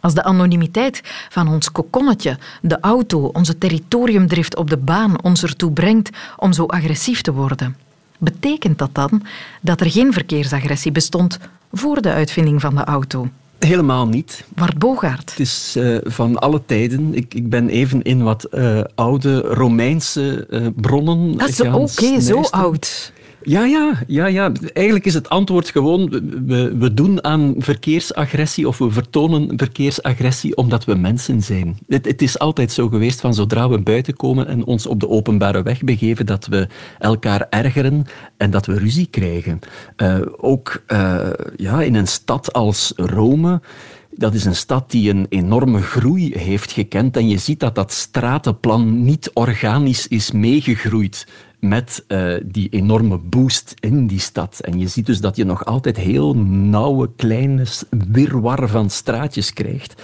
[0.00, 5.72] als de anonimiteit van ons kokonnetje, de auto, onze territoriumdrift op de baan ons ertoe
[5.72, 7.76] brengt om zo agressief te worden,
[8.18, 9.22] betekent dat dan
[9.60, 11.38] dat er geen verkeersagressie bestond
[11.72, 13.28] voor de uitvinding van de auto?
[13.58, 14.44] Helemaal niet.
[14.54, 15.30] Bart Bogaert.
[15.30, 17.14] Het is eh, van alle tijden.
[17.14, 21.38] Ik, ik ben even in wat eh, oude Romeinse eh, bronnen.
[21.38, 23.12] Dat is oké, zo oud.
[23.44, 24.52] Ja, ja, ja, ja.
[24.72, 26.08] Eigenlijk is het antwoord gewoon,
[26.46, 31.78] we, we doen aan verkeersagressie of we vertonen verkeersagressie omdat we mensen zijn.
[31.88, 35.08] Het, het is altijd zo geweest van zodra we buiten komen en ons op de
[35.08, 36.68] openbare weg begeven, dat we
[36.98, 38.04] elkaar ergeren
[38.36, 39.58] en dat we ruzie krijgen.
[39.96, 43.60] Eh, ook eh, ja, in een stad als Rome
[44.16, 47.16] dat is een stad die een enorme groei heeft gekend.
[47.16, 51.26] En je ziet dat dat stratenplan niet organisch is meegegroeid
[51.68, 54.60] met eh, die enorme boost in die stad.
[54.60, 60.02] En je ziet dus dat je nog altijd heel nauwe, kleine wirwar van straatjes krijgt.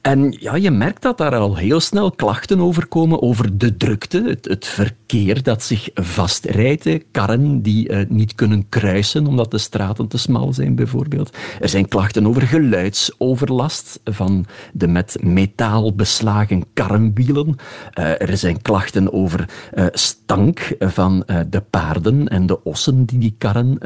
[0.00, 4.22] En ja, je merkt dat daar al heel snel klachten over komen, over de drukte,
[4.26, 10.08] het, het verkeer dat zich vastrijdt, karren die eh, niet kunnen kruisen omdat de straten
[10.08, 11.36] te smal zijn, bijvoorbeeld.
[11.60, 17.56] Er zijn klachten over geluidsoverlast van de met metaal beslagen karrenwielen.
[17.92, 23.34] Eh, er zijn klachten over eh, stank van de paarden en de ossen die die
[23.38, 23.78] karren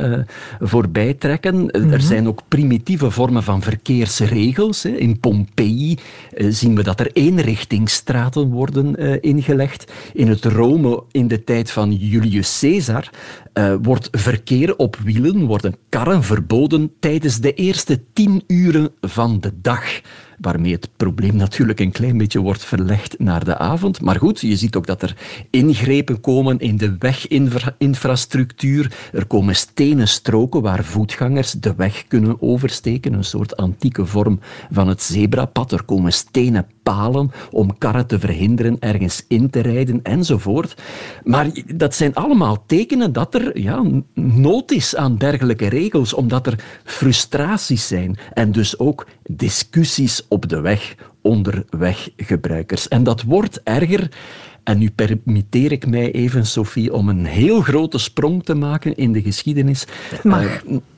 [0.61, 1.71] voorbij trekken.
[1.71, 4.83] Er zijn ook primitieve vormen van verkeersregels.
[4.83, 4.91] hè.
[4.91, 5.99] In Pompeii eh,
[6.37, 9.93] zien we dat er eenrichtingsstraten worden eh, ingelegd.
[10.13, 13.11] In het Rome in de tijd van Julius Caesar
[13.53, 19.53] eh, wordt verkeer op wielen, worden karren verboden tijdens de eerste tien uren van de
[19.61, 20.01] dag.
[20.43, 24.01] Waarmee het probleem natuurlijk een klein beetje wordt verlegd naar de avond.
[24.01, 25.17] Maar goed, je ziet ook dat er
[25.51, 28.93] ingrepen komen in de weginfrastructuur.
[29.13, 33.13] Er komen stenen stroken waar voetgangers de weg kunnen oversteken.
[33.13, 34.41] Een soort antieke vorm
[34.71, 35.73] van het zebrapad.
[35.73, 40.83] Er komen stenen palen om karren te verhinderen ergens in te rijden enzovoort.
[41.25, 43.85] Maar dat zijn allemaal tekenen dat er ja,
[44.15, 50.61] nood is aan dergelijke regels, omdat er frustraties zijn en dus ook discussies op de
[50.61, 52.89] weg onder weggebruikers.
[52.89, 54.11] En dat wordt erger.
[54.65, 59.13] En nu permitteer ik mij even, Sophie, om een heel grote sprong te maken in
[59.13, 59.87] de geschiedenis
[60.25, 60.47] eh,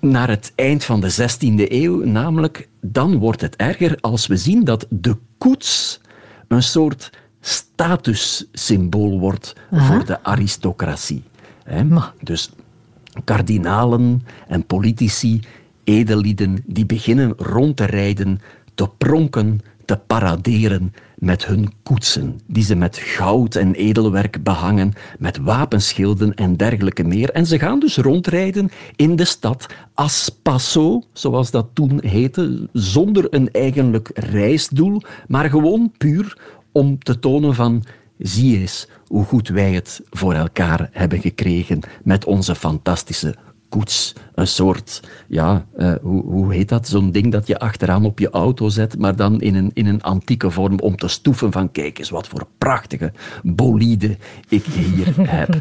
[0.01, 2.05] naar het eind van de 16e eeuw.
[2.05, 6.01] Namelijk, dan wordt het erger als we zien dat de koets
[6.49, 7.11] een soort
[7.41, 9.87] statussymbool wordt Aha.
[9.87, 11.23] voor de aristocratie.
[11.65, 11.85] Hè?
[12.23, 12.51] Dus
[13.25, 15.41] kardinalen en politici,
[15.85, 18.41] edellieden, die beginnen rond te rijden,
[18.75, 25.37] te pronken, te paraderen met hun koetsen, die ze met goud en edelwerk behangen, met
[25.37, 27.31] wapenschilden en dergelijke meer.
[27.31, 33.27] En ze gaan dus rondrijden in de stad as passo, zoals dat toen heette, zonder
[33.31, 36.39] een eigenlijk reisdoel, maar gewoon puur
[36.73, 37.85] om te tonen van
[38.19, 43.35] zie eens hoe goed wij het voor elkaar hebben gekregen met onze fantastische
[43.75, 44.13] koets.
[44.35, 46.89] Een soort, ja, eh, hoe, hoe heet dat?
[46.89, 50.03] Zo'n ding dat je achteraan op je auto zet, maar dan in een, in een
[50.03, 53.13] antieke vorm om te stoeven van kijk eens wat voor prachtige
[53.43, 54.17] bolide
[54.49, 55.57] ik hier heb.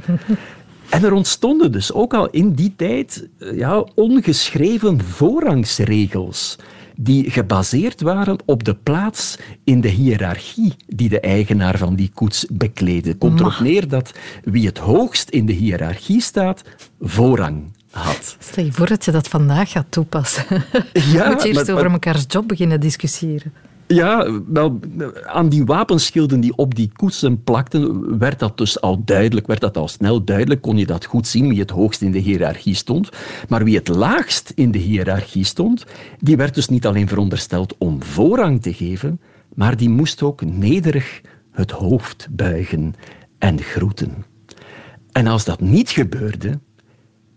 [0.89, 6.57] En er ontstonden dus ook al in die tijd eh, ja, ongeschreven voorrangsregels
[6.95, 12.45] die gebaseerd waren op de plaats in de hiërarchie die de eigenaar van die koets
[12.51, 13.15] bekleedde.
[13.15, 16.61] Komt erop neer dat wie het hoogst in de hiërarchie staat,
[16.99, 18.35] voorrang had.
[18.39, 20.45] Stel je voor dat je dat vandaag gaat toepassen.
[20.93, 23.53] Ja, Moet je eerst maar- over maar- mekaars job beginnen discussiëren.
[23.87, 24.79] Ja, wel,
[25.25, 29.77] aan die wapenschilden die op die koetsen plakten, werd dat dus al duidelijk, werd dat
[29.77, 33.09] al snel duidelijk, kon je dat goed zien wie het hoogst in de hiërarchie stond.
[33.49, 35.85] Maar wie het laagst in de hiërarchie stond,
[36.19, 39.21] die werd dus niet alleen verondersteld om voorrang te geven,
[39.55, 41.21] maar die moest ook nederig
[41.51, 42.93] het hoofd buigen
[43.37, 44.25] en groeten.
[45.11, 46.59] En als dat niet gebeurde,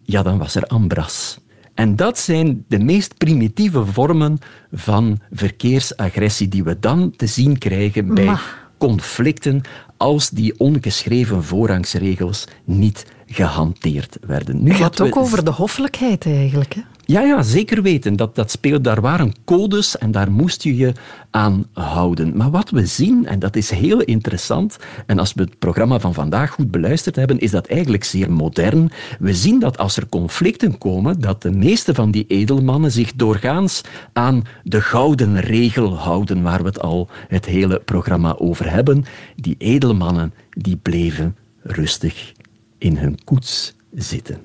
[0.06, 1.38] ja, dan was er ambras.
[1.74, 4.38] En dat zijn de meest primitieve vormen
[4.72, 8.36] van verkeersagressie die we dan te zien krijgen bij
[8.78, 9.60] conflicten
[9.96, 14.62] als die ongeschreven voorrangsregels niet gehanteerd werden.
[14.62, 16.74] Nu Het gaat ook over de hoffelijkheid eigenlijk.
[16.74, 16.80] Hè?
[17.06, 18.16] Ja, ja, zeker weten.
[18.16, 20.92] Dat, dat speelt, daar waren codes en daar moest je je
[21.30, 22.36] aan houden.
[22.36, 24.76] Maar wat we zien, en dat is heel interessant,
[25.06, 28.90] en als we het programma van vandaag goed beluisterd hebben, is dat eigenlijk zeer modern.
[29.18, 33.80] We zien dat als er conflicten komen, dat de meeste van die edelmannen zich doorgaans
[34.12, 39.04] aan de gouden regel houden, waar we het al het hele programma over hebben.
[39.36, 42.32] Die edelmannen, die bleven rustig
[42.78, 44.40] in hun koets zitten.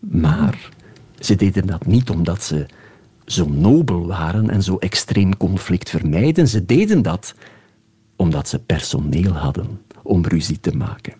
[0.00, 0.72] Maar
[1.18, 2.66] ze deden dat niet omdat ze
[3.26, 6.48] zo nobel waren en zo extreem conflict vermijden.
[6.48, 7.34] Ze deden dat
[8.16, 11.14] omdat ze personeel hadden om ruzie te maken.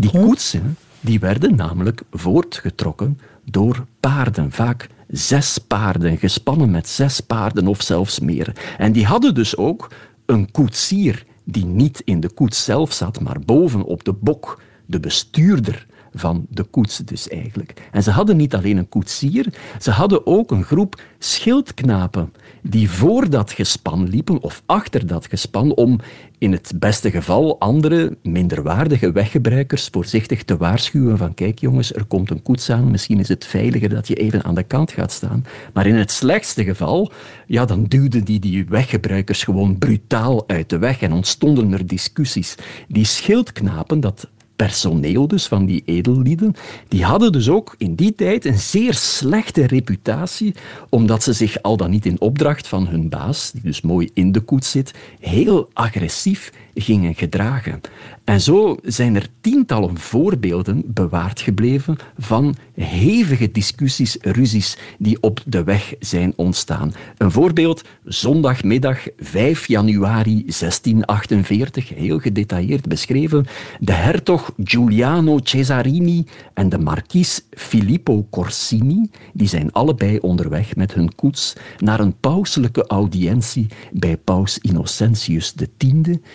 [0.00, 7.66] Die koetsen die werden namelijk voortgetrokken door paarden, vaak zes paarden, gespannen met zes paarden
[7.66, 8.52] of zelfs meer.
[8.78, 9.90] En die hadden dus ook
[10.26, 15.00] een koetsier die niet in de koets zelf zat, maar boven op de bok, de
[15.00, 15.86] bestuurder
[16.18, 17.88] van de koets dus eigenlijk.
[17.92, 23.30] En ze hadden niet alleen een koetsier, ze hadden ook een groep schildknapen die voor
[23.30, 26.00] dat gespan liepen of achter dat gespan om
[26.38, 32.30] in het beste geval andere minderwaardige weggebruikers voorzichtig te waarschuwen van kijk jongens, er komt
[32.30, 35.44] een koets aan, misschien is het veiliger dat je even aan de kant gaat staan.
[35.72, 37.12] Maar in het slechtste geval,
[37.46, 42.54] ja, dan duwden die die weggebruikers gewoon brutaal uit de weg en ontstonden er discussies.
[42.88, 46.54] Die schildknapen, dat personeel dus van die edellieden,
[46.88, 50.54] die hadden dus ook in die tijd een zeer slechte reputatie,
[50.88, 54.32] omdat ze zich al dan niet in opdracht van hun baas, die dus mooi in
[54.32, 57.80] de koets zit, heel agressief gingen gedragen.
[58.24, 65.64] En zo zijn er tientallen voorbeelden bewaard gebleven van hevige discussies, ruzies die op de
[65.64, 66.94] weg zijn ontstaan.
[67.18, 73.46] Een voorbeeld, zondagmiddag 5 januari 1648, heel gedetailleerd beschreven.
[73.80, 76.24] De hertog Giuliano Cesarini
[76.54, 82.86] en de markies Filippo Corsini, die zijn allebei onderweg met hun koets naar een pauselijke
[82.86, 85.84] audiëntie bij paus Innocentius X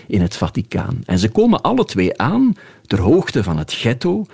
[0.08, 1.02] in het Vaticaan.
[1.06, 2.54] En ze komen alle twee aan
[2.86, 4.26] ter hoogte van het ghetto.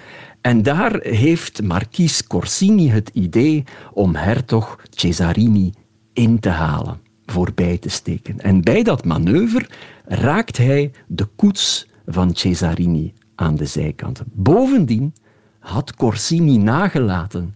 [0.42, 5.74] En daar heeft markies Corsini het idee om hertog Cesarini
[6.14, 8.40] in te halen, voorbij te steken.
[8.40, 9.68] En bij dat manoeuvre
[10.06, 14.22] raakt hij de koets van Cesarini aan de zijkant.
[14.34, 15.14] Bovendien
[15.60, 17.56] had Corsini nagelaten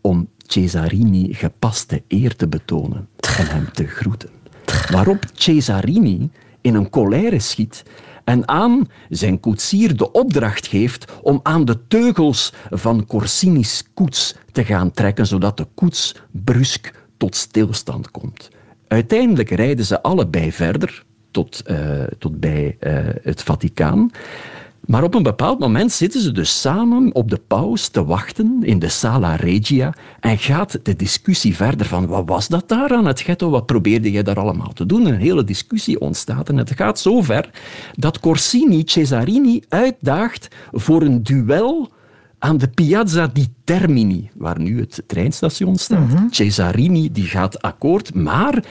[0.00, 3.08] om Cesarini gepaste eer te betonen
[3.38, 4.30] en hem te groeten.
[4.90, 6.30] Waarop Cesarini
[6.62, 7.84] in een colère schiet
[8.24, 14.64] en aan zijn koetsier de opdracht geeft om aan de teugels van Corsini's koets te
[14.64, 18.50] gaan trekken, zodat de koets brusk tot stilstand komt.
[18.88, 24.10] Uiteindelijk rijden ze allebei verder tot, eh, tot bij eh, het Vaticaan.
[24.86, 28.78] Maar op een bepaald moment zitten ze dus samen op de paus te wachten in
[28.78, 33.20] de Sala Regia en gaat de discussie verder van wat was dat daar aan het
[33.20, 35.06] ghetto, wat probeerde je daar allemaal te doen?
[35.06, 37.50] Een hele discussie ontstaat en het gaat zo ver
[37.94, 41.90] dat Corsini Cesarini uitdaagt voor een duel
[42.38, 46.10] aan de Piazza di Termini, waar nu het treinstation staat.
[46.30, 48.64] Cesarini die gaat akkoord, maar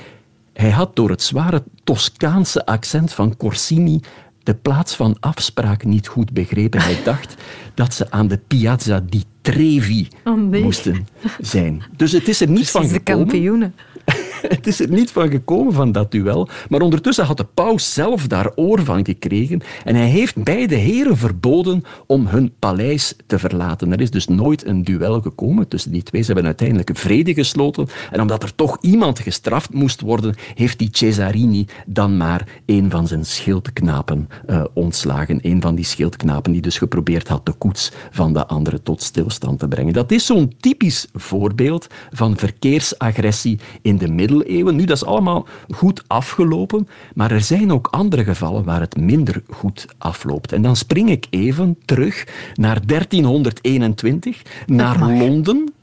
[0.53, 3.99] hij had door het zware Toscaanse accent van Corsini
[4.43, 6.81] de plaats van afspraak niet goed begrepen.
[6.81, 7.35] Hij dacht
[7.73, 10.63] dat ze aan de Piazza di Trevi Oh nee.
[10.63, 11.07] moesten
[11.41, 11.83] zijn.
[11.95, 13.27] Dus het is er niet van Precies de gekomen.
[13.27, 13.75] kampioenen.
[14.55, 16.49] het is er niet van gekomen van dat duel.
[16.69, 19.61] Maar ondertussen had de paus zelf daar oor van gekregen.
[19.83, 23.91] En hij heeft beide heren verboden om hun paleis te verlaten.
[23.91, 26.21] Er is dus nooit een duel gekomen tussen die twee.
[26.21, 27.87] Ze hebben uiteindelijk een vrede gesloten.
[28.11, 33.07] En omdat er toch iemand gestraft moest worden, heeft die Cesarini dan maar een van
[33.07, 35.39] zijn schildknapen eh, ontslagen.
[35.41, 39.59] Een van die schildknapen die dus geprobeerd had de koets van de andere tot stilstand
[39.59, 39.93] te brengen.
[39.93, 44.30] Dat is zo'n typisch voorbeeld van verkeersagressie in de middeleeuwen.
[44.39, 49.43] Nu, dat is allemaal goed afgelopen, maar er zijn ook andere gevallen waar het minder
[49.49, 50.51] goed afloopt.
[50.51, 55.73] En dan spring ik even terug naar 1321, naar Londen.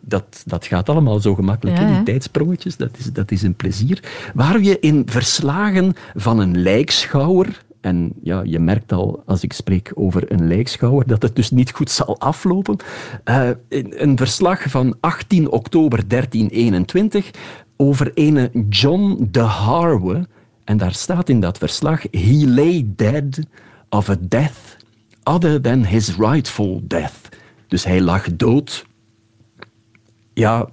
[0.00, 2.76] Dat, dat gaat allemaal zo gemakkelijk, Ja, die tijdsprongetjes.
[2.76, 4.02] Dat is, dat is een plezier.
[4.34, 7.62] Waar je in verslagen van een lijkschouwer...
[7.80, 11.70] En ja, je merkt al, als ik spreek over een lijkschouwer, dat het dus niet
[11.70, 12.76] goed zal aflopen.
[13.24, 17.30] Een een verslag van 18 oktober 1321
[17.84, 20.26] over ene John de Harwe.
[20.64, 22.02] En daar staat in dat verslag...
[22.10, 23.40] He lay dead
[23.88, 24.76] of a death
[25.22, 27.28] other than his rightful death.
[27.68, 28.86] Dus hij lag dood
[30.34, 30.68] ja,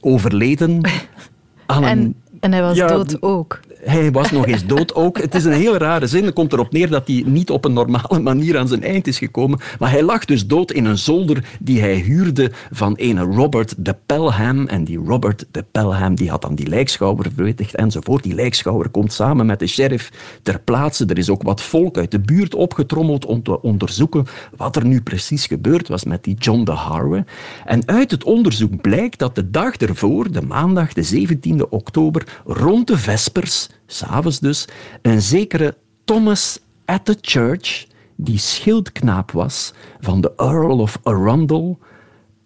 [0.00, 0.80] overleden
[1.66, 1.88] aan een...
[1.88, 3.60] En, en hij was Ja, dood ook.
[3.86, 5.18] Hij was nog eens dood ook.
[5.18, 6.24] Het is een heel rare zin.
[6.24, 9.18] Het komt erop neer dat hij niet op een normale manier aan zijn eind is
[9.18, 9.60] gekomen.
[9.78, 13.96] Maar hij lag dus dood in een zolder die hij huurde van een Robert de
[14.06, 14.66] Pelham.
[14.66, 18.22] En die Robert de Pelham die had dan die lijkschouwer verwittigd enzovoort.
[18.22, 20.12] Die lijkschouwer komt samen met de sheriff
[20.42, 21.06] ter plaatse.
[21.06, 24.26] Er is ook wat volk uit de buurt opgetrommeld om te onderzoeken
[24.56, 27.24] wat er nu precies gebeurd was met die John de Harwe.
[27.64, 32.86] En uit het onderzoek blijkt dat de dag ervoor, de maandag, de 17e oktober, rond
[32.86, 34.68] de vespers, s'avonds dus,
[35.02, 41.78] een zekere Thomas at the Church, die schildknaap was van de Earl of Arundel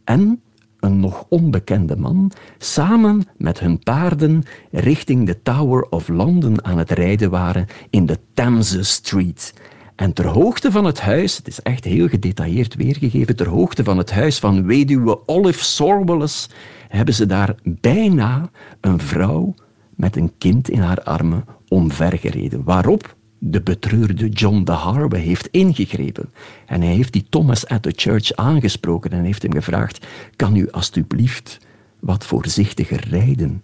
[0.04, 0.40] en
[0.80, 6.90] een nog onbekende man, samen met hun paarden richting de Tower of London aan het
[6.90, 9.54] rijden waren in de Thames Street.
[9.96, 13.98] En ter hoogte van het huis, het is echt heel gedetailleerd weergegeven, ter hoogte van
[13.98, 16.48] het huis van weduwe Olive Sorwells,
[16.88, 18.50] hebben ze daar bijna
[18.80, 19.54] een vrouw
[20.00, 22.64] met een kind in haar armen omvergereden.
[22.64, 26.32] Waarop de betreurde John de Harwe heeft ingegrepen.
[26.66, 30.70] En hij heeft die Thomas at the Church aangesproken en heeft hem gevraagd: Kan u
[30.70, 31.58] alstublieft
[32.00, 33.62] wat voorzichtiger rijden?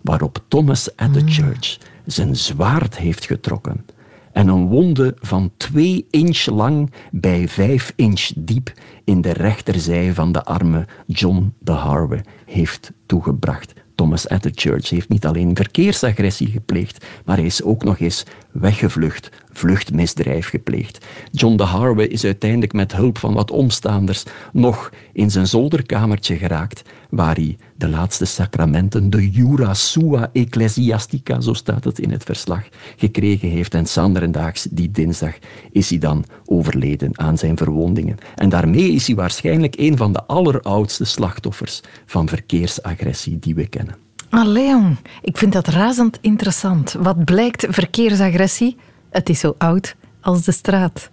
[0.00, 3.84] Waarop Thomas at the Church zijn zwaard heeft getrokken
[4.32, 8.72] en een wonde van twee inch lang bij vijf inch diep
[9.04, 13.72] in de rechterzij van de arme John de Harwe heeft toegebracht.
[13.94, 20.48] Thomas Church heeft niet alleen verkeersagressie gepleegd, maar hij is ook nog eens weggevlucht, vluchtmisdrijf
[20.48, 21.06] gepleegd.
[21.30, 26.82] John de Harwe is uiteindelijk met hulp van wat omstaanders nog in zijn zolderkamertje geraakt,
[27.12, 32.62] waar hij de laatste sacramenten, de Jura Sua Ecclesiastica, zo staat het in het verslag,
[32.96, 33.74] gekregen heeft.
[33.74, 35.34] En sanderendaags, die dinsdag,
[35.70, 38.18] is hij dan overleden aan zijn verwondingen.
[38.34, 43.96] En daarmee is hij waarschijnlijk een van de alleroudste slachtoffers van verkeersagressie die we kennen.
[44.30, 46.96] Ah, Leon, ik vind dat razend interessant.
[46.98, 48.76] Wat blijkt verkeersagressie?
[49.10, 51.10] Het is zo oud als de straat.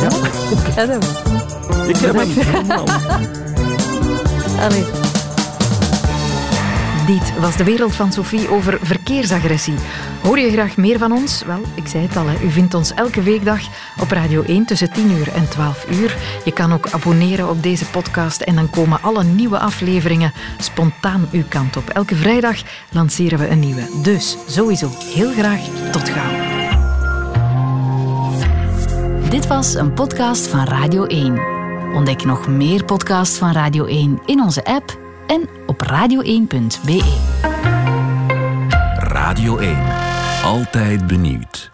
[0.00, 0.08] Ja,
[0.50, 1.00] ik ken hem.
[1.88, 3.44] Ik heb hem.
[4.60, 4.84] Allee.
[7.06, 9.74] Dit was de wereld van Sophie over verkeersagressie.
[10.22, 11.42] Hoor je graag meer van ons?
[11.46, 12.44] Wel, ik zei het al, hè.
[12.44, 13.60] u vindt ons elke weekdag
[14.00, 16.16] op Radio 1 tussen 10 uur en 12 uur.
[16.44, 21.44] Je kan ook abonneren op deze podcast en dan komen alle nieuwe afleveringen spontaan uw
[21.48, 21.88] kant op.
[21.88, 23.88] Elke vrijdag lanceren we een nieuwe.
[24.02, 26.52] Dus sowieso heel graag tot gauw.
[29.28, 31.53] Dit was een podcast van Radio 1.
[31.94, 37.02] Ontdek nog meer podcasts van Radio 1 in onze app en op radio1.be.
[38.98, 39.78] Radio 1.
[40.44, 41.73] Altijd benieuwd.